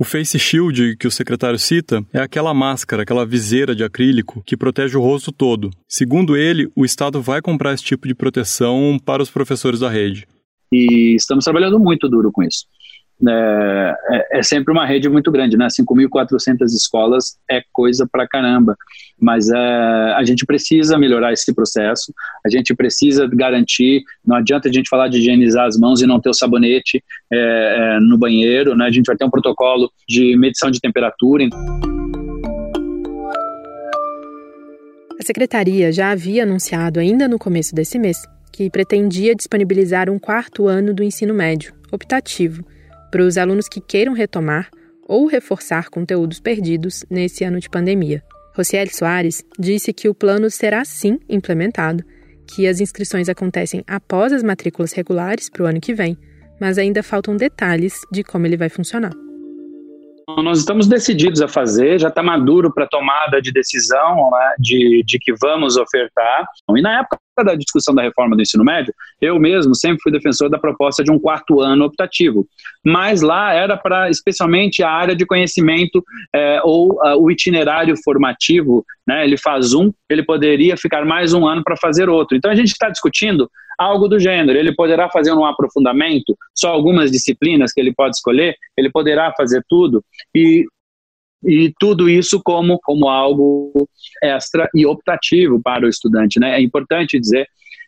O 0.00 0.04
face 0.04 0.38
shield 0.38 0.96
que 0.96 1.08
o 1.08 1.10
secretário 1.10 1.58
cita 1.58 2.06
é 2.12 2.20
aquela 2.20 2.54
máscara, 2.54 3.02
aquela 3.02 3.26
viseira 3.26 3.74
de 3.74 3.82
acrílico 3.82 4.40
que 4.46 4.56
protege 4.56 4.96
o 4.96 5.00
rosto 5.00 5.32
todo. 5.32 5.70
Segundo 5.88 6.36
ele, 6.36 6.70
o 6.76 6.84
Estado 6.84 7.20
vai 7.20 7.42
comprar 7.42 7.74
esse 7.74 7.82
tipo 7.82 8.06
de 8.06 8.14
proteção 8.14 8.96
para 9.04 9.20
os 9.20 9.28
professores 9.28 9.80
da 9.80 9.90
rede. 9.90 10.24
E 10.72 11.16
estamos 11.16 11.44
trabalhando 11.44 11.80
muito 11.80 12.08
duro 12.08 12.30
com 12.30 12.44
isso 12.44 12.64
é, 13.26 13.94
é, 14.10 14.38
é, 14.38 14.42
sempre 14.42 14.72
uma 14.72 14.86
rede 14.86 15.08
muito 15.08 15.30
grande, 15.32 15.56
né? 15.56 15.66
5.400 15.66 16.66
escolas 16.66 17.36
é 17.50 17.62
coisa 17.72 18.08
pra 18.10 18.28
caramba, 18.28 18.76
mas 19.20 19.50
é, 19.50 19.56
a 19.56 20.22
gente 20.24 20.46
precisa 20.46 20.96
melhorar 20.96 21.32
esse 21.32 21.52
processo, 21.52 22.12
a 22.46 22.48
gente 22.48 22.74
precisa 22.74 23.26
garantir, 23.26 24.04
não 24.24 24.36
adianta 24.36 24.68
a 24.68 24.72
gente 24.72 24.88
falar 24.88 25.08
de 25.08 25.18
higienizar 25.18 25.66
as 25.66 25.76
mãos 25.76 26.00
e 26.00 26.06
não 26.06 26.20
ter 26.20 26.28
o 26.28 26.34
sabonete 26.34 27.02
é, 27.32 27.96
é 27.96 28.00
no 28.00 28.16
banheiro, 28.16 28.76
né? 28.76 28.86
A 28.86 28.90
gente 28.90 29.06
vai 29.06 29.16
ter 29.16 29.24
um 29.24 29.30
protocolo 29.30 29.90
de 30.08 30.36
medição 30.36 30.70
de 30.70 30.80
temperatura. 30.80 31.48
A 35.18 35.24
secretaria 35.24 35.90
já 35.90 36.12
havia 36.12 36.44
anunciado 36.44 37.00
ainda 37.00 37.26
no 37.26 37.38
começo 37.38 37.74
desse 37.74 37.98
mês 37.98 38.22
que 38.52 38.70
pretendia 38.70 39.34
disponibilizar 39.34 40.08
um 40.08 40.18
quarto 40.18 40.66
ano 40.66 40.94
do 40.94 41.02
ensino 41.02 41.34
médio, 41.34 41.72
optativo, 41.92 42.64
para 43.10 43.22
os 43.22 43.38
alunos 43.38 43.68
que 43.68 43.80
queiram 43.80 44.12
retomar 44.12 44.68
ou 45.06 45.26
reforçar 45.26 45.88
conteúdos 45.88 46.38
perdidos 46.38 47.04
nesse 47.10 47.44
ano 47.44 47.58
de 47.58 47.70
pandemia. 47.70 48.22
Rocieli 48.54 48.92
Soares 48.92 49.44
disse 49.58 49.92
que 49.92 50.08
o 50.08 50.14
plano 50.14 50.50
será 50.50 50.84
sim 50.84 51.18
implementado, 51.28 52.04
que 52.46 52.66
as 52.66 52.80
inscrições 52.80 53.28
acontecem 53.28 53.84
após 53.86 54.32
as 54.32 54.42
matrículas 54.42 54.92
regulares 54.92 55.48
para 55.48 55.62
o 55.62 55.66
ano 55.66 55.80
que 55.80 55.94
vem, 55.94 56.18
mas 56.60 56.76
ainda 56.76 57.02
faltam 57.02 57.36
detalhes 57.36 57.94
de 58.10 58.24
como 58.24 58.46
ele 58.46 58.56
vai 58.56 58.68
funcionar. 58.68 59.12
Nós 60.36 60.58
estamos 60.58 60.86
decididos 60.86 61.40
a 61.40 61.48
fazer, 61.48 61.98
já 61.98 62.08
está 62.08 62.22
maduro 62.22 62.72
para 62.72 62.86
tomada 62.86 63.40
de 63.40 63.50
decisão 63.50 64.30
né, 64.30 64.54
de, 64.58 65.02
de 65.06 65.18
que 65.18 65.32
vamos 65.40 65.78
ofertar. 65.78 66.46
E 66.76 66.82
na 66.82 67.00
época 67.00 67.16
da 67.44 67.54
discussão 67.54 67.94
da 67.94 68.02
reforma 68.02 68.36
do 68.36 68.42
ensino 68.42 68.64
médio, 68.64 68.92
eu 69.20 69.38
mesmo 69.38 69.74
sempre 69.74 70.00
fui 70.02 70.12
defensor 70.12 70.48
da 70.48 70.58
proposta 70.58 71.02
de 71.02 71.10
um 71.10 71.18
quarto 71.18 71.60
ano 71.60 71.84
optativo. 71.84 72.46
Mas 72.84 73.22
lá 73.22 73.52
era 73.52 73.76
para, 73.76 74.10
especialmente, 74.10 74.82
a 74.82 74.90
área 74.90 75.14
de 75.14 75.26
conhecimento 75.26 76.04
é, 76.34 76.60
ou 76.64 76.92
uh, 76.94 77.16
o 77.20 77.30
itinerário 77.30 77.94
formativo. 78.02 78.84
Né, 79.06 79.24
ele 79.24 79.38
faz 79.38 79.72
um, 79.72 79.90
ele 80.08 80.22
poderia 80.22 80.76
ficar 80.76 81.04
mais 81.04 81.32
um 81.32 81.46
ano 81.46 81.62
para 81.64 81.76
fazer 81.76 82.08
outro. 82.08 82.36
Então 82.36 82.50
a 82.50 82.54
gente 82.54 82.72
está 82.72 82.90
discutindo 82.90 83.50
algo 83.78 84.08
do 84.08 84.18
gênero. 84.18 84.58
Ele 84.58 84.74
poderá 84.74 85.08
fazer 85.08 85.32
um 85.32 85.44
aprofundamento, 85.44 86.36
só 86.54 86.68
algumas 86.68 87.10
disciplinas 87.10 87.72
que 87.72 87.80
ele 87.80 87.94
pode 87.94 88.16
escolher, 88.16 88.56
ele 88.76 88.90
poderá 88.90 89.32
fazer 89.36 89.64
tudo. 89.68 90.04
E 90.34 90.66
e 91.44 91.72
tudo 91.78 92.08
isso 92.08 92.40
como, 92.42 92.78
como 92.82 93.08
algo 93.08 93.88
extra 94.22 94.68
e 94.74 94.86
optativo 94.86 95.60
para 95.62 95.86
o 95.86 95.88
estudante. 95.88 96.40
Né? 96.40 96.56
É 96.56 96.60
importante 96.60 97.18
dizer 97.18 97.46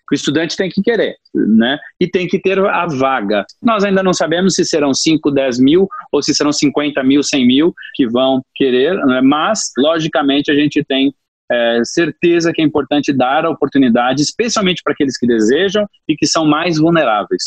que 0.09 0.15
o 0.15 0.17
estudante 0.17 0.57
tem 0.57 0.69
que 0.69 0.83
querer, 0.83 1.15
né? 1.33 1.79
E 2.01 2.09
tem 2.09 2.27
que 2.27 2.41
ter 2.41 2.59
a 2.59 2.85
vaga. 2.87 3.45
Nós 3.63 3.85
ainda 3.85 4.03
não 4.03 4.13
sabemos 4.13 4.55
se 4.55 4.65
serão 4.65 4.93
5, 4.93 5.31
10 5.31 5.61
mil 5.61 5.89
ou 6.11 6.21
se 6.21 6.35
serão 6.35 6.53
50 6.53 7.01
mil, 7.05 7.23
100 7.23 7.47
mil 7.47 7.73
que 7.95 8.09
vão 8.09 8.43
querer, 8.57 8.95
né? 9.07 9.21
mas, 9.21 9.71
logicamente, 9.79 10.51
a 10.51 10.55
gente 10.55 10.83
tem 10.85 11.15
é, 11.51 11.81
certeza 11.85 12.53
que 12.53 12.61
é 12.61 12.65
importante 12.65 13.13
dar 13.13 13.45
a 13.45 13.51
oportunidade, 13.51 14.23
especialmente 14.23 14.83
para 14.83 14.93
aqueles 14.93 15.17
que 15.17 15.29
desejam 15.29 15.87
e 16.09 16.17
que 16.17 16.27
são 16.27 16.45
mais 16.45 16.77
vulneráveis. 16.77 17.45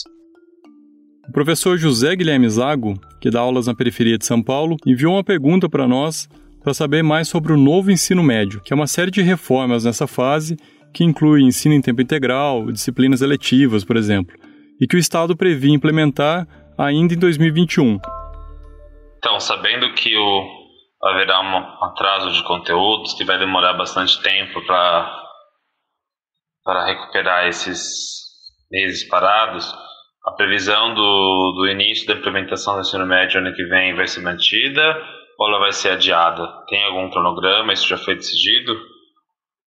O 1.28 1.32
professor 1.32 1.78
José 1.78 2.16
Guilherme 2.16 2.50
Zago, 2.50 2.96
que 3.22 3.30
dá 3.30 3.40
aulas 3.40 3.68
na 3.68 3.74
periferia 3.74 4.18
de 4.18 4.26
São 4.26 4.44
Paulo, 4.44 4.76
enviou 4.86 5.14
uma 5.14 5.24
pergunta 5.24 5.70
para 5.70 5.88
nós 5.88 6.28
para 6.62 6.74
saber 6.74 7.02
mais 7.02 7.30
sobre 7.30 7.54
o 7.54 7.58
novo 7.58 7.92
ensino 7.92 8.22
médio, 8.22 8.62
que 8.62 8.74
é 8.74 8.76
uma 8.76 8.88
série 8.88 9.10
de 9.10 9.22
reformas 9.22 9.86
nessa 9.86 10.06
fase 10.06 10.58
que 10.94 11.04
inclui 11.04 11.42
ensino 11.42 11.74
em 11.74 11.82
tempo 11.82 12.02
integral, 12.02 12.72
disciplinas 12.72 13.22
eletivas, 13.22 13.86
por 13.86 13.96
exemplo, 13.96 14.38
e 14.80 14.86
que 14.86 14.96
o 14.96 15.00
Estado 15.00 15.36
previa 15.36 15.74
implementar 15.74 16.46
ainda 16.78 17.14
em 17.14 17.18
2021. 17.18 18.00
Então, 19.18 19.40
sabendo 19.40 19.94
que 19.94 20.16
o, 20.16 20.50
haverá 21.02 21.40
um 21.40 21.86
atraso 21.86 22.32
de 22.32 22.44
conteúdos, 22.44 23.14
que 23.14 23.24
vai 23.24 23.40
demorar 23.40 23.74
bastante 23.74 24.22
tempo 24.22 24.62
para 24.66 25.10
recuperar 26.86 27.48
esses 27.48 27.82
meses 28.70 29.08
parados, 29.08 29.74
a 30.26 30.32
previsão 30.32 30.94
do, 30.94 31.54
do 31.58 31.68
início 31.68 32.08
da 32.08 32.14
implementação 32.14 32.76
do 32.76 32.82
ensino 32.82 33.06
médio 33.06 33.40
ano 33.40 33.54
que 33.54 33.66
vem 33.66 33.94
vai 33.94 34.08
ser 34.08 34.22
mantida 34.22 34.82
ou 35.38 35.48
ela 35.48 35.60
vai 35.60 35.74
ser 35.74 35.90
adiada? 35.90 36.48
Tem 36.68 36.84
algum 36.86 37.10
cronograma? 37.10 37.74
Isso 37.74 37.88
já 37.88 37.98
foi 37.98 38.16
decidido? 38.16 38.74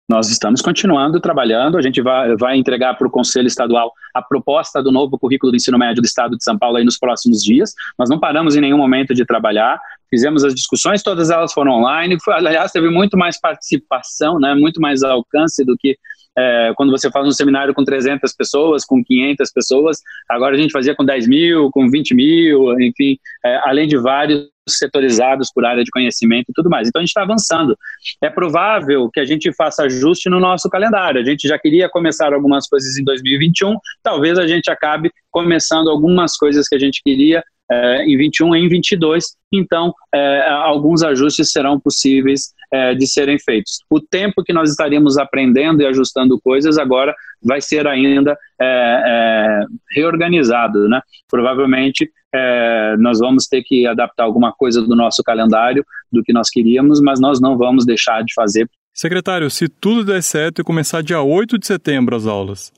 Nós 0.07 0.29
estamos 0.29 0.62
continuando 0.62 1.19
trabalhando, 1.19 1.79
a 1.79 1.81
gente 1.81 2.00
vai, 2.00 2.35
vai 2.38 2.55
entregar 2.57 2.93
para 2.93 3.07
o 3.07 3.12
Conselho 3.12 3.47
Estadual 3.47 3.91
a 4.13 4.21
proposta 4.21 4.81
do 4.81 4.91
novo 4.91 5.17
currículo 5.17 5.51
do 5.51 5.55
ensino 5.55 5.79
médio 5.79 6.01
do 6.01 6.05
Estado 6.05 6.38
de 6.38 6.43
São 6.43 6.57
Paulo 6.57 6.77
aí 6.77 6.85
nos 6.85 6.97
próximos 6.97 7.43
dias. 7.43 7.74
Nós 7.97 8.07
não 8.07 8.19
paramos 8.19 8.55
em 8.55 8.62
nenhum 8.62 8.77
momento 8.77 9.15
de 9.15 9.25
trabalhar, 9.25 9.79
fizemos 10.07 10.43
as 10.43 10.53
discussões, 10.53 11.01
todas 11.01 11.31
elas 11.31 11.51
foram 11.51 11.71
online. 11.71 12.17
Aliás, 12.29 12.71
teve 12.71 12.89
muito 12.91 13.17
mais 13.17 13.39
participação, 13.41 14.39
né, 14.39 14.53
muito 14.53 14.79
mais 14.79 15.01
alcance 15.01 15.65
do 15.65 15.75
que 15.75 15.97
é, 16.38 16.74
quando 16.75 16.92
você 16.92 17.10
faz 17.10 17.27
um 17.27 17.32
seminário 17.32 17.74
com 17.74 17.84
300 17.84 18.34
pessoas, 18.34 18.86
com 18.86 19.04
500 19.04 19.51
pessoas, 19.51 19.98
agora 20.30 20.56
a 20.56 20.58
gente 20.58 20.72
fazia 20.72 20.96
com 20.96 21.06
10 21.06 21.27
mil, 21.27 21.70
com 21.72 21.89
20 21.89 22.13
mil, 22.13 22.80
enfim, 22.80 23.18
é, 23.44 23.60
além 23.63 23.88
de 23.88 23.98
vários 23.98 24.50
setorizados 24.68 25.51
por 25.54 25.63
área 25.63 25.84
de 25.84 25.92
conhecimento 25.92 26.50
e 26.50 26.54
tudo 26.54 26.70
mais. 26.70 26.88
Então 26.88 27.00
a 27.00 27.04
gente 27.04 27.10
está 27.10 27.21
avançando. 27.21 27.78
É 28.21 28.30
provável 28.30 29.10
que 29.12 29.19
a 29.19 29.26
gente 29.26 29.54
faça 29.54 29.84
ajuste 29.84 30.30
no 30.30 30.39
nosso 30.39 30.69
calendário. 30.69 31.21
A 31.21 31.24
gente 31.24 31.48
já 31.48 31.58
queria 31.58 31.88
começar 31.88 32.34
algumas 32.34 32.67
coisas 32.67 32.98
em 32.98 33.04
2021, 33.04 33.78
talvez 34.02 34.39
a 34.39 34.48
gente 34.48 34.69
acabe 34.69 35.12
começando 35.32 35.89
algumas 35.89 36.36
coisas 36.36 36.67
que 36.67 36.76
a 36.76 36.80
gente 36.80 37.02
queria 37.04 37.43
em 38.06 38.17
21 38.17 38.56
e 38.56 38.60
em 38.60 38.69
22, 38.69 39.36
então 39.51 39.93
é, 40.13 40.47
alguns 40.49 41.01
ajustes 41.04 41.51
serão 41.51 41.80
possíveis 41.80 42.54
é, 42.71 42.93
de 42.93 43.08
serem 43.08 43.39
feitos. 43.39 43.80
O 43.89 43.99
tempo 43.99 44.43
que 44.43 44.54
nós 44.54 44.69
estaríamos 44.69 45.17
aprendendo 45.17 45.82
e 45.82 45.86
ajustando 45.86 46.39
coisas 46.41 46.78
agora 46.78 47.15
vai 47.43 47.62
ser 47.62 47.88
ainda 47.88 48.38
reorganizado, 49.91 50.88
né? 50.88 51.01
Provavelmente 51.30 52.10
é, 52.34 52.95
nós 52.97 53.19
vamos 53.19 53.47
ter 53.47 53.63
que 53.63 53.88
adaptar 53.88 54.23
alguma 54.23 54.51
coisa 54.51 54.82
do 54.82 54.95
nosso 54.95 55.23
calendário 55.23 55.86
do 56.12 56.21
que 56.21 56.34
nós 56.34 56.49
queríamos, 56.49 56.99
mas 56.99 57.19
nós 57.19 57.39
não 57.39 57.58
vamos 57.58 57.86
deixar 57.86 58.23
de 58.23 58.34
fazer. 58.34 58.69
Secretário, 58.93 59.49
se 59.49 59.67
tudo 59.67 60.06
der 60.06 60.21
certo 60.21 60.62
e 60.62 60.63
começar 60.63 61.01
dia 61.01 61.21
8 61.21 61.58
de 61.58 61.67
setembro 61.67 62.15
as 62.15 62.25
aulas, 62.25 62.71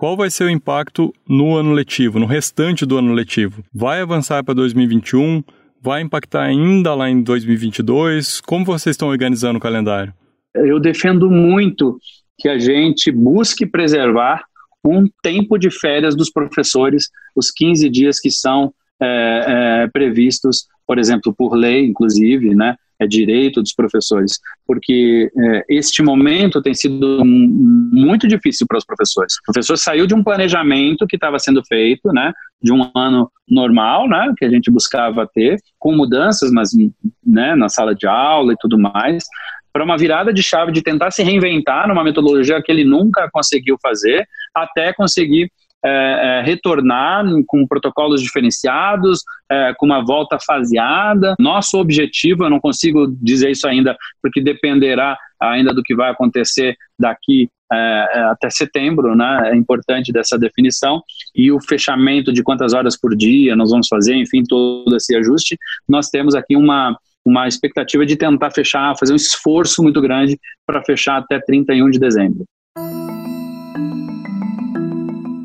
qual 0.00 0.16
vai 0.16 0.30
ser 0.30 0.44
o 0.44 0.48
impacto 0.48 1.12
no 1.28 1.54
ano 1.54 1.72
letivo, 1.74 2.18
no 2.18 2.24
restante 2.24 2.86
do 2.86 2.96
ano 2.96 3.12
letivo? 3.12 3.62
Vai 3.70 4.00
avançar 4.00 4.42
para 4.42 4.54
2021? 4.54 5.44
Vai 5.78 6.00
impactar 6.00 6.44
ainda 6.44 6.94
lá 6.94 7.10
em 7.10 7.20
2022? 7.20 8.40
Como 8.40 8.64
vocês 8.64 8.94
estão 8.94 9.08
organizando 9.08 9.58
o 9.58 9.60
calendário? 9.60 10.14
Eu 10.54 10.80
defendo 10.80 11.30
muito 11.30 11.98
que 12.38 12.48
a 12.48 12.58
gente 12.58 13.12
busque 13.12 13.66
preservar 13.66 14.42
um 14.82 15.04
tempo 15.22 15.58
de 15.58 15.70
férias 15.70 16.16
dos 16.16 16.30
professores, 16.30 17.10
os 17.36 17.50
15 17.50 17.86
dias 17.90 18.18
que 18.18 18.30
são 18.30 18.72
é, 19.02 19.82
é, 19.84 19.88
previstos, 19.88 20.66
por 20.86 20.98
exemplo, 20.98 21.30
por 21.30 21.54
lei, 21.54 21.84
inclusive, 21.84 22.54
né? 22.54 22.74
É 23.00 23.06
direito 23.06 23.62
dos 23.62 23.72
professores, 23.72 24.38
porque 24.66 25.30
é, 25.36 25.64
este 25.68 26.02
momento 26.02 26.60
tem 26.60 26.74
sido 26.74 27.24
muito 27.24 28.28
difícil 28.28 28.66
para 28.68 28.78
os 28.78 28.84
professores. 28.84 29.34
O 29.36 29.52
professor 29.52 29.76
saiu 29.76 30.06
de 30.06 30.14
um 30.14 30.22
planejamento 30.22 31.06
que 31.06 31.16
estava 31.16 31.38
sendo 31.38 31.62
feito, 31.66 32.12
né, 32.12 32.32
de 32.62 32.72
um 32.72 32.90
ano 32.94 33.30
normal, 33.48 34.08
né, 34.08 34.32
que 34.36 34.44
a 34.44 34.50
gente 34.50 34.70
buscava 34.70 35.26
ter, 35.34 35.56
com 35.78 35.96
mudanças, 35.96 36.50
mas 36.52 36.70
né, 37.26 37.56
na 37.56 37.68
sala 37.68 37.94
de 37.94 38.06
aula 38.06 38.52
e 38.52 38.56
tudo 38.60 38.78
mais, 38.78 39.24
para 39.72 39.84
uma 39.84 39.96
virada 39.96 40.32
de 40.32 40.42
chave 40.42 40.72
de 40.72 40.82
tentar 40.82 41.10
se 41.10 41.22
reinventar 41.22 41.88
numa 41.88 42.04
metodologia 42.04 42.60
que 42.62 42.70
ele 42.70 42.84
nunca 42.84 43.28
conseguiu 43.32 43.76
fazer, 43.80 44.26
até 44.54 44.92
conseguir 44.92 45.50
é, 45.84 45.90
é, 45.90 46.42
retornar 46.42 47.24
com 47.46 47.66
protocolos 47.66 48.22
diferenciados, 48.22 49.22
é, 49.50 49.74
com 49.78 49.86
uma 49.86 50.04
volta 50.04 50.38
faseada. 50.38 51.34
Nosso 51.38 51.78
objetivo, 51.78 52.44
eu 52.44 52.50
não 52.50 52.60
consigo 52.60 53.06
dizer 53.20 53.50
isso 53.50 53.66
ainda, 53.66 53.96
porque 54.22 54.42
dependerá 54.42 55.16
ainda 55.40 55.72
do 55.72 55.82
que 55.82 55.94
vai 55.94 56.10
acontecer 56.10 56.76
daqui 56.98 57.48
é, 57.72 57.76
é, 58.12 58.20
até 58.24 58.50
setembro, 58.50 59.14
né? 59.14 59.52
É 59.52 59.56
importante 59.56 60.12
dessa 60.12 60.36
definição 60.36 61.00
e 61.34 61.52
o 61.52 61.60
fechamento 61.60 62.32
de 62.32 62.42
quantas 62.42 62.74
horas 62.74 62.98
por 62.98 63.16
dia 63.16 63.54
nós 63.54 63.70
vamos 63.70 63.86
fazer, 63.86 64.16
enfim, 64.16 64.42
todo 64.42 64.96
esse 64.96 65.16
ajuste. 65.16 65.56
Nós 65.88 66.08
temos 66.08 66.34
aqui 66.34 66.56
uma 66.56 66.96
uma 67.24 67.46
expectativa 67.46 68.06
de 68.06 68.16
tentar 68.16 68.50
fechar, 68.50 68.96
fazer 68.98 69.12
um 69.12 69.16
esforço 69.16 69.82
muito 69.82 70.00
grande 70.00 70.38
para 70.66 70.82
fechar 70.82 71.18
até 71.18 71.38
31 71.38 71.90
de 71.90 71.98
dezembro. 71.98 72.46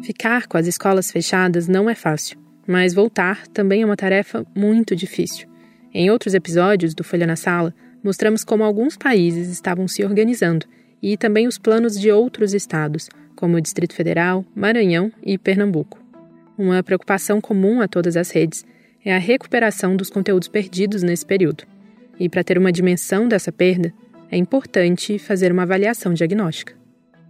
Ficar 0.06 0.46
com 0.46 0.56
as 0.56 0.68
escolas 0.68 1.10
fechadas 1.10 1.68
não 1.68 1.90
é 1.90 1.96
fácil, 1.96 2.38
mas 2.68 2.94
voltar 2.94 3.48
também 3.48 3.82
é 3.82 3.86
uma 3.88 3.98
tarefa 3.98 4.46
muito 4.56 4.96
difícil. 4.96 5.48
Em 5.92 6.12
outros 6.12 6.36
episódios 6.36 6.94
do 6.94 7.04
Folha 7.04 7.26
na 7.26 7.36
Sala, 7.36 7.74
mostramos 8.04 8.44
como 8.44 8.64
alguns 8.64 8.96
países 8.96 9.50
estavam 9.50 9.88
se 9.88 10.04
organizando 10.06 10.68
e 11.02 11.18
também 11.18 11.48
os 11.48 11.58
planos 11.58 12.00
de 12.00 12.12
outros 12.12 12.54
estados, 12.54 13.10
como 13.36 13.58
o 13.58 13.62
Distrito 13.62 13.96
Federal, 13.96 14.46
Maranhão 14.54 15.12
e 15.24 15.40
Pernambuco. 15.40 16.00
Uma 16.56 16.84
preocupação 16.84 17.42
comum 17.42 17.82
a 17.82 17.88
todas 17.88 18.16
as 18.16 18.30
redes 18.30 18.64
é 19.04 19.16
a 19.16 19.18
recuperação 19.18 19.96
dos 19.96 20.12
conteúdos 20.12 20.48
perdidos 20.48 21.02
nesse 21.02 21.26
período. 21.26 21.64
E 22.20 22.30
para 22.30 22.44
ter 22.44 22.60
uma 22.60 22.72
dimensão 22.72 23.28
dessa 23.28 23.52
perda, 23.52 23.92
é 24.30 24.38
importante 24.38 25.18
fazer 25.18 25.52
uma 25.52 25.64
avaliação 25.64 26.14
diagnóstica 26.14 26.85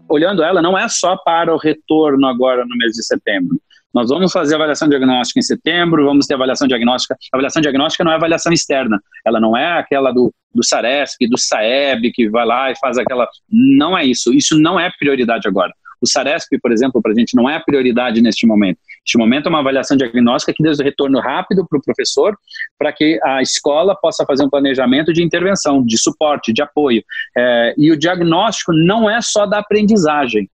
olhando 0.10 0.44
ela 0.44 0.62
não 0.62 0.78
é 0.78 0.88
só 0.88 1.16
para 1.18 1.54
o 1.54 1.58
retorno 1.58 2.28
agora 2.28 2.66
no 2.66 2.76
mês 2.78 2.94
de 2.94 3.04
setembro. 3.04 3.60
Nós 3.94 4.10
vamos 4.10 4.32
fazer 4.34 4.56
avaliação 4.56 4.90
diagnóstica 4.90 5.40
em 5.40 5.44
setembro, 5.44 6.04
vamos 6.04 6.28
ter 6.28 6.34
avaliação 6.34 6.68
diagnóstica. 6.68 7.16
A 7.34 7.38
avaliação 7.38 7.62
diagnóstica 7.62 8.04
não 8.04 8.12
é 8.12 8.16
avaliação 8.16 8.52
externa, 8.52 9.00
ela 9.26 9.40
não 9.40 9.56
é 9.56 9.80
aquela 9.80 10.12
do, 10.12 10.34
do 10.54 10.66
SARESP, 10.66 11.30
do 11.30 11.38
SAEB, 11.38 12.12
que 12.12 12.28
vai 12.30 12.46
lá 12.46 12.70
e 12.70 12.78
faz 12.78 12.98
aquela. 12.98 13.26
Não 13.50 13.98
é 13.98 14.06
isso, 14.06 14.34
isso 14.34 14.60
não 14.60 14.78
é 14.78 14.92
prioridade 15.00 15.48
agora. 15.48 15.72
O 16.02 16.08
SARESP, 16.08 16.60
por 16.60 16.74
exemplo, 16.74 17.02
para 17.02 17.14
a 17.14 17.16
gente 17.16 17.36
não 17.36 17.50
é 17.50 17.58
prioridade 17.58 18.22
neste 18.22 18.46
momento. 18.46 18.80
Este 19.06 19.18
momento 19.20 19.46
é 19.46 19.50
uma 19.50 19.60
avaliação 19.60 19.96
diagnóstica 19.96 20.52
que 20.52 20.64
dê 20.64 20.72
retorno 20.84 21.20
rápido 21.20 21.66
para 21.68 21.78
o 21.78 21.82
professor, 21.82 22.36
para 22.78 22.92
que 22.92 23.20
a 23.24 23.42
escola 23.42 23.96
possa 23.96 24.26
fazer 24.26 24.44
um 24.44 24.50
planejamento 24.50 25.14
de 25.14 25.24
intervenção, 25.24 25.86
de 25.86 25.98
suporte, 25.98 26.52
de 26.52 26.64
apoio. 26.64 27.04
É, 27.38 27.76
e 27.78 27.92
o 27.92 27.98
diagnóstico 27.98 28.74
não 28.74 29.08
é 29.08 29.22
só 29.22 29.46
da 29.46 29.60
aprendizagem. 29.60 30.50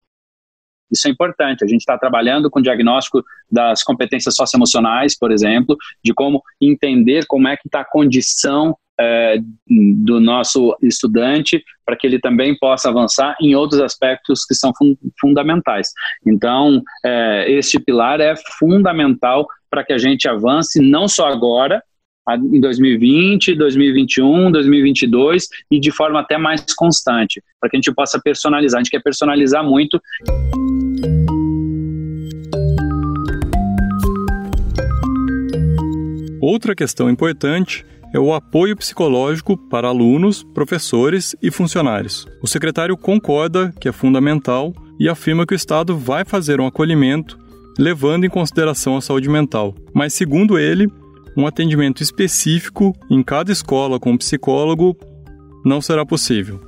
Isso 0.91 1.07
é 1.07 1.11
importante. 1.11 1.63
A 1.63 1.67
gente 1.67 1.79
está 1.79 1.97
trabalhando 1.97 2.49
com 2.49 2.61
diagnóstico 2.61 3.23
das 3.49 3.81
competências 3.81 4.35
socioemocionais, 4.35 5.17
por 5.17 5.31
exemplo, 5.31 5.77
de 6.03 6.13
como 6.13 6.43
entender 6.59 7.25
como 7.27 7.47
é 7.47 7.55
que 7.55 7.69
está 7.69 7.79
a 7.79 7.89
condição 7.89 8.75
é, 9.01 9.37
do 9.67 10.19
nosso 10.19 10.77
estudante 10.81 11.63
para 11.83 11.95
que 11.95 12.05
ele 12.05 12.19
também 12.19 12.55
possa 12.57 12.89
avançar 12.89 13.35
em 13.41 13.55
outros 13.55 13.81
aspectos 13.81 14.45
que 14.45 14.53
são 14.53 14.71
fun 14.77 14.95
fundamentais. 15.19 15.89
Então, 16.25 16.81
é, 17.03 17.51
este 17.51 17.79
pilar 17.79 18.21
é 18.21 18.35
fundamental 18.59 19.47
para 19.69 19.83
que 19.83 19.93
a 19.93 19.97
gente 19.97 20.27
avance 20.27 20.79
não 20.79 21.07
só 21.07 21.27
agora, 21.27 21.81
em 22.29 22.61
2020, 22.61 23.55
2021, 23.55 24.51
2022 24.51 25.47
e 25.71 25.79
de 25.79 25.91
forma 25.91 26.19
até 26.19 26.37
mais 26.37 26.63
constante, 26.75 27.41
para 27.59 27.69
que 27.69 27.77
a 27.77 27.79
gente 27.79 27.93
possa 27.93 28.21
personalizar. 28.23 28.79
A 28.79 28.83
gente 28.83 28.91
quer 28.91 29.01
personalizar 29.01 29.63
muito. 29.63 29.99
Outra 36.39 36.75
questão 36.75 37.09
importante 37.09 37.85
é 38.13 38.19
o 38.19 38.33
apoio 38.33 38.75
psicológico 38.75 39.57
para 39.69 39.87
alunos, 39.87 40.43
professores 40.43 41.35
e 41.41 41.49
funcionários. 41.49 42.27
O 42.41 42.47
secretário 42.47 42.97
concorda 42.97 43.73
que 43.79 43.87
é 43.87 43.91
fundamental 43.91 44.73
e 44.99 45.07
afirma 45.07 45.45
que 45.45 45.53
o 45.53 45.55
Estado 45.55 45.97
vai 45.97 46.25
fazer 46.25 46.59
um 46.59 46.67
acolhimento 46.67 47.39
levando 47.79 48.25
em 48.25 48.29
consideração 48.29 48.97
a 48.97 49.01
saúde 49.01 49.29
mental. 49.29 49.73
Mas, 49.93 50.13
segundo 50.13 50.59
ele, 50.59 50.87
um 51.37 51.47
atendimento 51.47 52.03
específico 52.03 52.93
em 53.09 53.23
cada 53.23 53.51
escola 53.51 53.99
com 53.99 54.11
um 54.11 54.17
psicólogo 54.17 54.97
não 55.65 55.81
será 55.81 56.05
possível. 56.05 56.59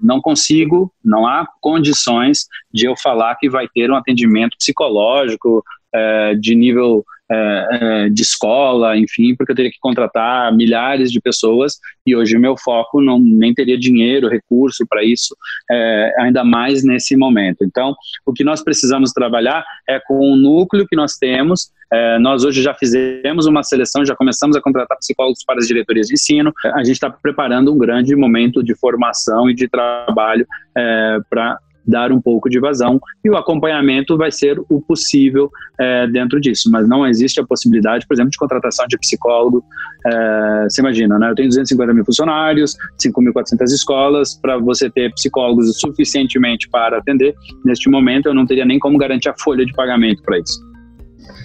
Não 0.00 0.20
consigo, 0.20 0.92
não 1.02 1.26
há 1.26 1.46
condições 1.60 2.46
de 2.72 2.86
eu 2.86 2.94
falar 2.96 3.34
que 3.36 3.48
vai 3.48 3.66
ter 3.66 3.90
um 3.90 3.96
atendimento 3.96 4.56
psicológico 4.58 5.64
é, 5.94 6.34
de 6.34 6.54
nível 6.54 7.02
é, 7.30 8.08
de 8.08 8.22
escola, 8.22 8.96
enfim, 8.96 9.34
porque 9.34 9.52
eu 9.52 9.56
teria 9.56 9.70
que 9.70 9.80
contratar 9.80 10.54
milhares 10.54 11.10
de 11.10 11.20
pessoas 11.20 11.78
e 12.06 12.14
hoje 12.14 12.36
o 12.36 12.40
meu 12.40 12.56
foco 12.56 13.02
não 13.02 13.18
nem 13.18 13.52
teria 13.52 13.78
dinheiro, 13.78 14.28
recurso 14.28 14.86
para 14.88 15.04
isso, 15.04 15.36
é, 15.70 16.14
ainda 16.20 16.44
mais 16.44 16.84
nesse 16.84 17.16
momento. 17.16 17.64
Então, 17.64 17.94
o 18.24 18.32
que 18.32 18.44
nós 18.44 18.62
precisamos 18.62 19.12
trabalhar 19.12 19.64
é 19.88 20.00
com 20.00 20.18
o 20.18 20.36
núcleo 20.36 20.86
que 20.86 20.96
nós 20.96 21.16
temos. 21.16 21.70
É, 21.92 22.18
nós 22.18 22.44
hoje 22.44 22.62
já 22.62 22.74
fizemos 22.74 23.46
uma 23.46 23.62
seleção, 23.62 24.04
já 24.04 24.14
começamos 24.14 24.56
a 24.56 24.60
contratar 24.60 24.98
psicólogos 24.98 25.44
para 25.44 25.58
as 25.58 25.66
diretorias 25.66 26.08
de 26.08 26.14
ensino. 26.14 26.52
A 26.64 26.78
gente 26.78 26.94
está 26.94 27.10
preparando 27.10 27.72
um 27.72 27.78
grande 27.78 28.14
momento 28.14 28.62
de 28.62 28.74
formação 28.74 29.48
e 29.50 29.54
de 29.54 29.68
trabalho 29.68 30.46
é, 30.76 31.18
para 31.28 31.58
dar 31.86 32.10
um 32.12 32.20
pouco 32.20 32.48
de 32.48 32.58
vazão 32.58 33.00
e 33.24 33.30
o 33.30 33.36
acompanhamento 33.36 34.16
vai 34.16 34.30
ser 34.30 34.58
o 34.68 34.80
possível 34.80 35.50
é, 35.78 36.06
dentro 36.08 36.40
disso, 36.40 36.70
mas 36.70 36.88
não 36.88 37.06
existe 37.06 37.40
a 37.40 37.46
possibilidade, 37.46 38.06
por 38.06 38.14
exemplo, 38.14 38.30
de 38.30 38.38
contratação 38.38 38.86
de 38.88 38.98
psicólogo. 38.98 39.64
É, 40.06 40.64
você 40.68 40.80
imagina, 40.80 41.18
né? 41.18 41.30
Eu 41.30 41.34
tenho 41.34 41.48
250 41.48 41.94
mil 41.94 42.04
funcionários, 42.04 42.74
5.400 43.04 43.64
escolas, 43.66 44.38
para 44.40 44.58
você 44.58 44.90
ter 44.90 45.12
psicólogos 45.12 45.78
suficientemente 45.78 46.68
para 46.68 46.98
atender, 46.98 47.34
neste 47.64 47.88
momento 47.90 48.26
eu 48.26 48.34
não 48.34 48.46
teria 48.46 48.64
nem 48.64 48.78
como 48.78 48.98
garantir 48.98 49.28
a 49.28 49.34
folha 49.38 49.64
de 49.64 49.72
pagamento 49.72 50.22
para 50.22 50.38
isso. 50.38 50.60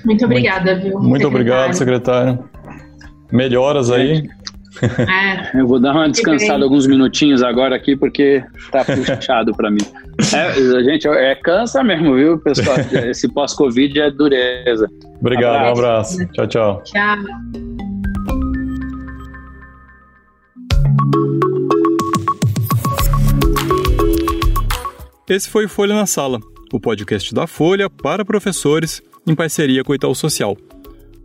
Muito 0.05 0.25
obrigada, 0.25 0.75
viu? 0.75 0.99
Muito 0.99 1.23
secretário. 1.23 1.27
obrigado, 1.27 1.73
secretário. 1.73 2.49
Melhoras 3.31 3.91
aí. 3.91 4.23
É. 4.81 5.51
Eu 5.59 5.67
vou 5.67 5.79
dar 5.79 5.93
uma 5.93 6.09
descansada 6.09 6.63
alguns 6.63 6.87
minutinhos 6.87 7.43
agora 7.43 7.75
aqui, 7.75 7.95
porque 7.95 8.43
tá 8.71 8.85
puxado 8.85 9.53
para 9.53 9.69
mim. 9.69 9.81
É, 10.35 10.83
gente, 10.83 11.07
é 11.07 11.33
cansa 11.33 11.83
mesmo, 11.83 12.15
viu, 12.15 12.37
pessoal? 12.37 12.77
Esse 13.09 13.27
pós-Covid 13.27 13.99
é 13.99 14.11
dureza. 14.11 14.87
Obrigado, 15.19 15.55
abraço. 15.71 16.19
um 16.19 16.23
abraço. 16.23 16.33
Tchau, 16.33 16.47
tchau. 16.47 16.83
Tchau. 16.83 17.17
Esse 25.27 25.49
foi 25.49 25.67
Folha 25.67 25.95
na 25.95 26.05
Sala, 26.05 26.39
o 26.71 26.79
podcast 26.79 27.33
da 27.33 27.47
Folha 27.47 27.89
para 27.89 28.23
professores 28.23 29.01
em 29.25 29.33
parceria 29.33 29.83
com 29.83 29.91
o 29.91 29.95
Itaú 29.95 30.13
Social. 30.13 30.55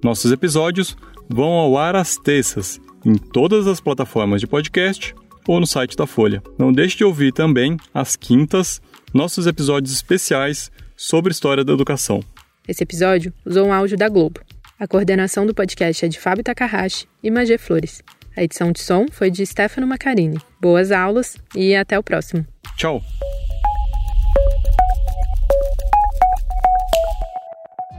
Nossos 0.02 0.32
episódios 0.32 0.96
vão 1.28 1.52
ao 1.52 1.76
ar 1.76 1.96
às 1.96 2.16
terças 2.16 2.80
em 3.04 3.14
todas 3.14 3.66
as 3.66 3.80
plataformas 3.80 4.40
de 4.40 4.46
podcast 4.46 5.14
ou 5.46 5.60
no 5.60 5.66
site 5.66 5.96
da 5.96 6.06
Folha. 6.06 6.42
Não 6.58 6.72
deixe 6.72 6.96
de 6.96 7.04
ouvir 7.04 7.32
também, 7.32 7.76
às 7.94 8.16
quintas, 8.16 8.80
nossos 9.14 9.46
episódios 9.46 9.92
especiais 9.92 10.70
sobre 10.96 11.32
história 11.32 11.64
da 11.64 11.72
educação. 11.72 12.20
Esse 12.66 12.82
episódio 12.82 13.32
usou 13.44 13.66
um 13.66 13.72
áudio 13.72 13.96
da 13.96 14.08
Globo. 14.08 14.40
A 14.78 14.86
coordenação 14.86 15.46
do 15.46 15.54
podcast 15.54 16.04
é 16.04 16.08
de 16.08 16.18
Fábio 16.18 16.44
Takahashi 16.44 17.06
e 17.22 17.30
Magé 17.30 17.56
Flores. 17.56 18.02
A 18.36 18.42
edição 18.42 18.72
de 18.72 18.80
som 18.80 19.06
foi 19.10 19.30
de 19.30 19.46
Stefano 19.46 19.86
Macarini. 19.86 20.38
Boas 20.60 20.92
aulas 20.92 21.36
e 21.54 21.74
até 21.74 21.98
o 21.98 22.02
próximo. 22.02 22.46
Tchau! 22.76 23.02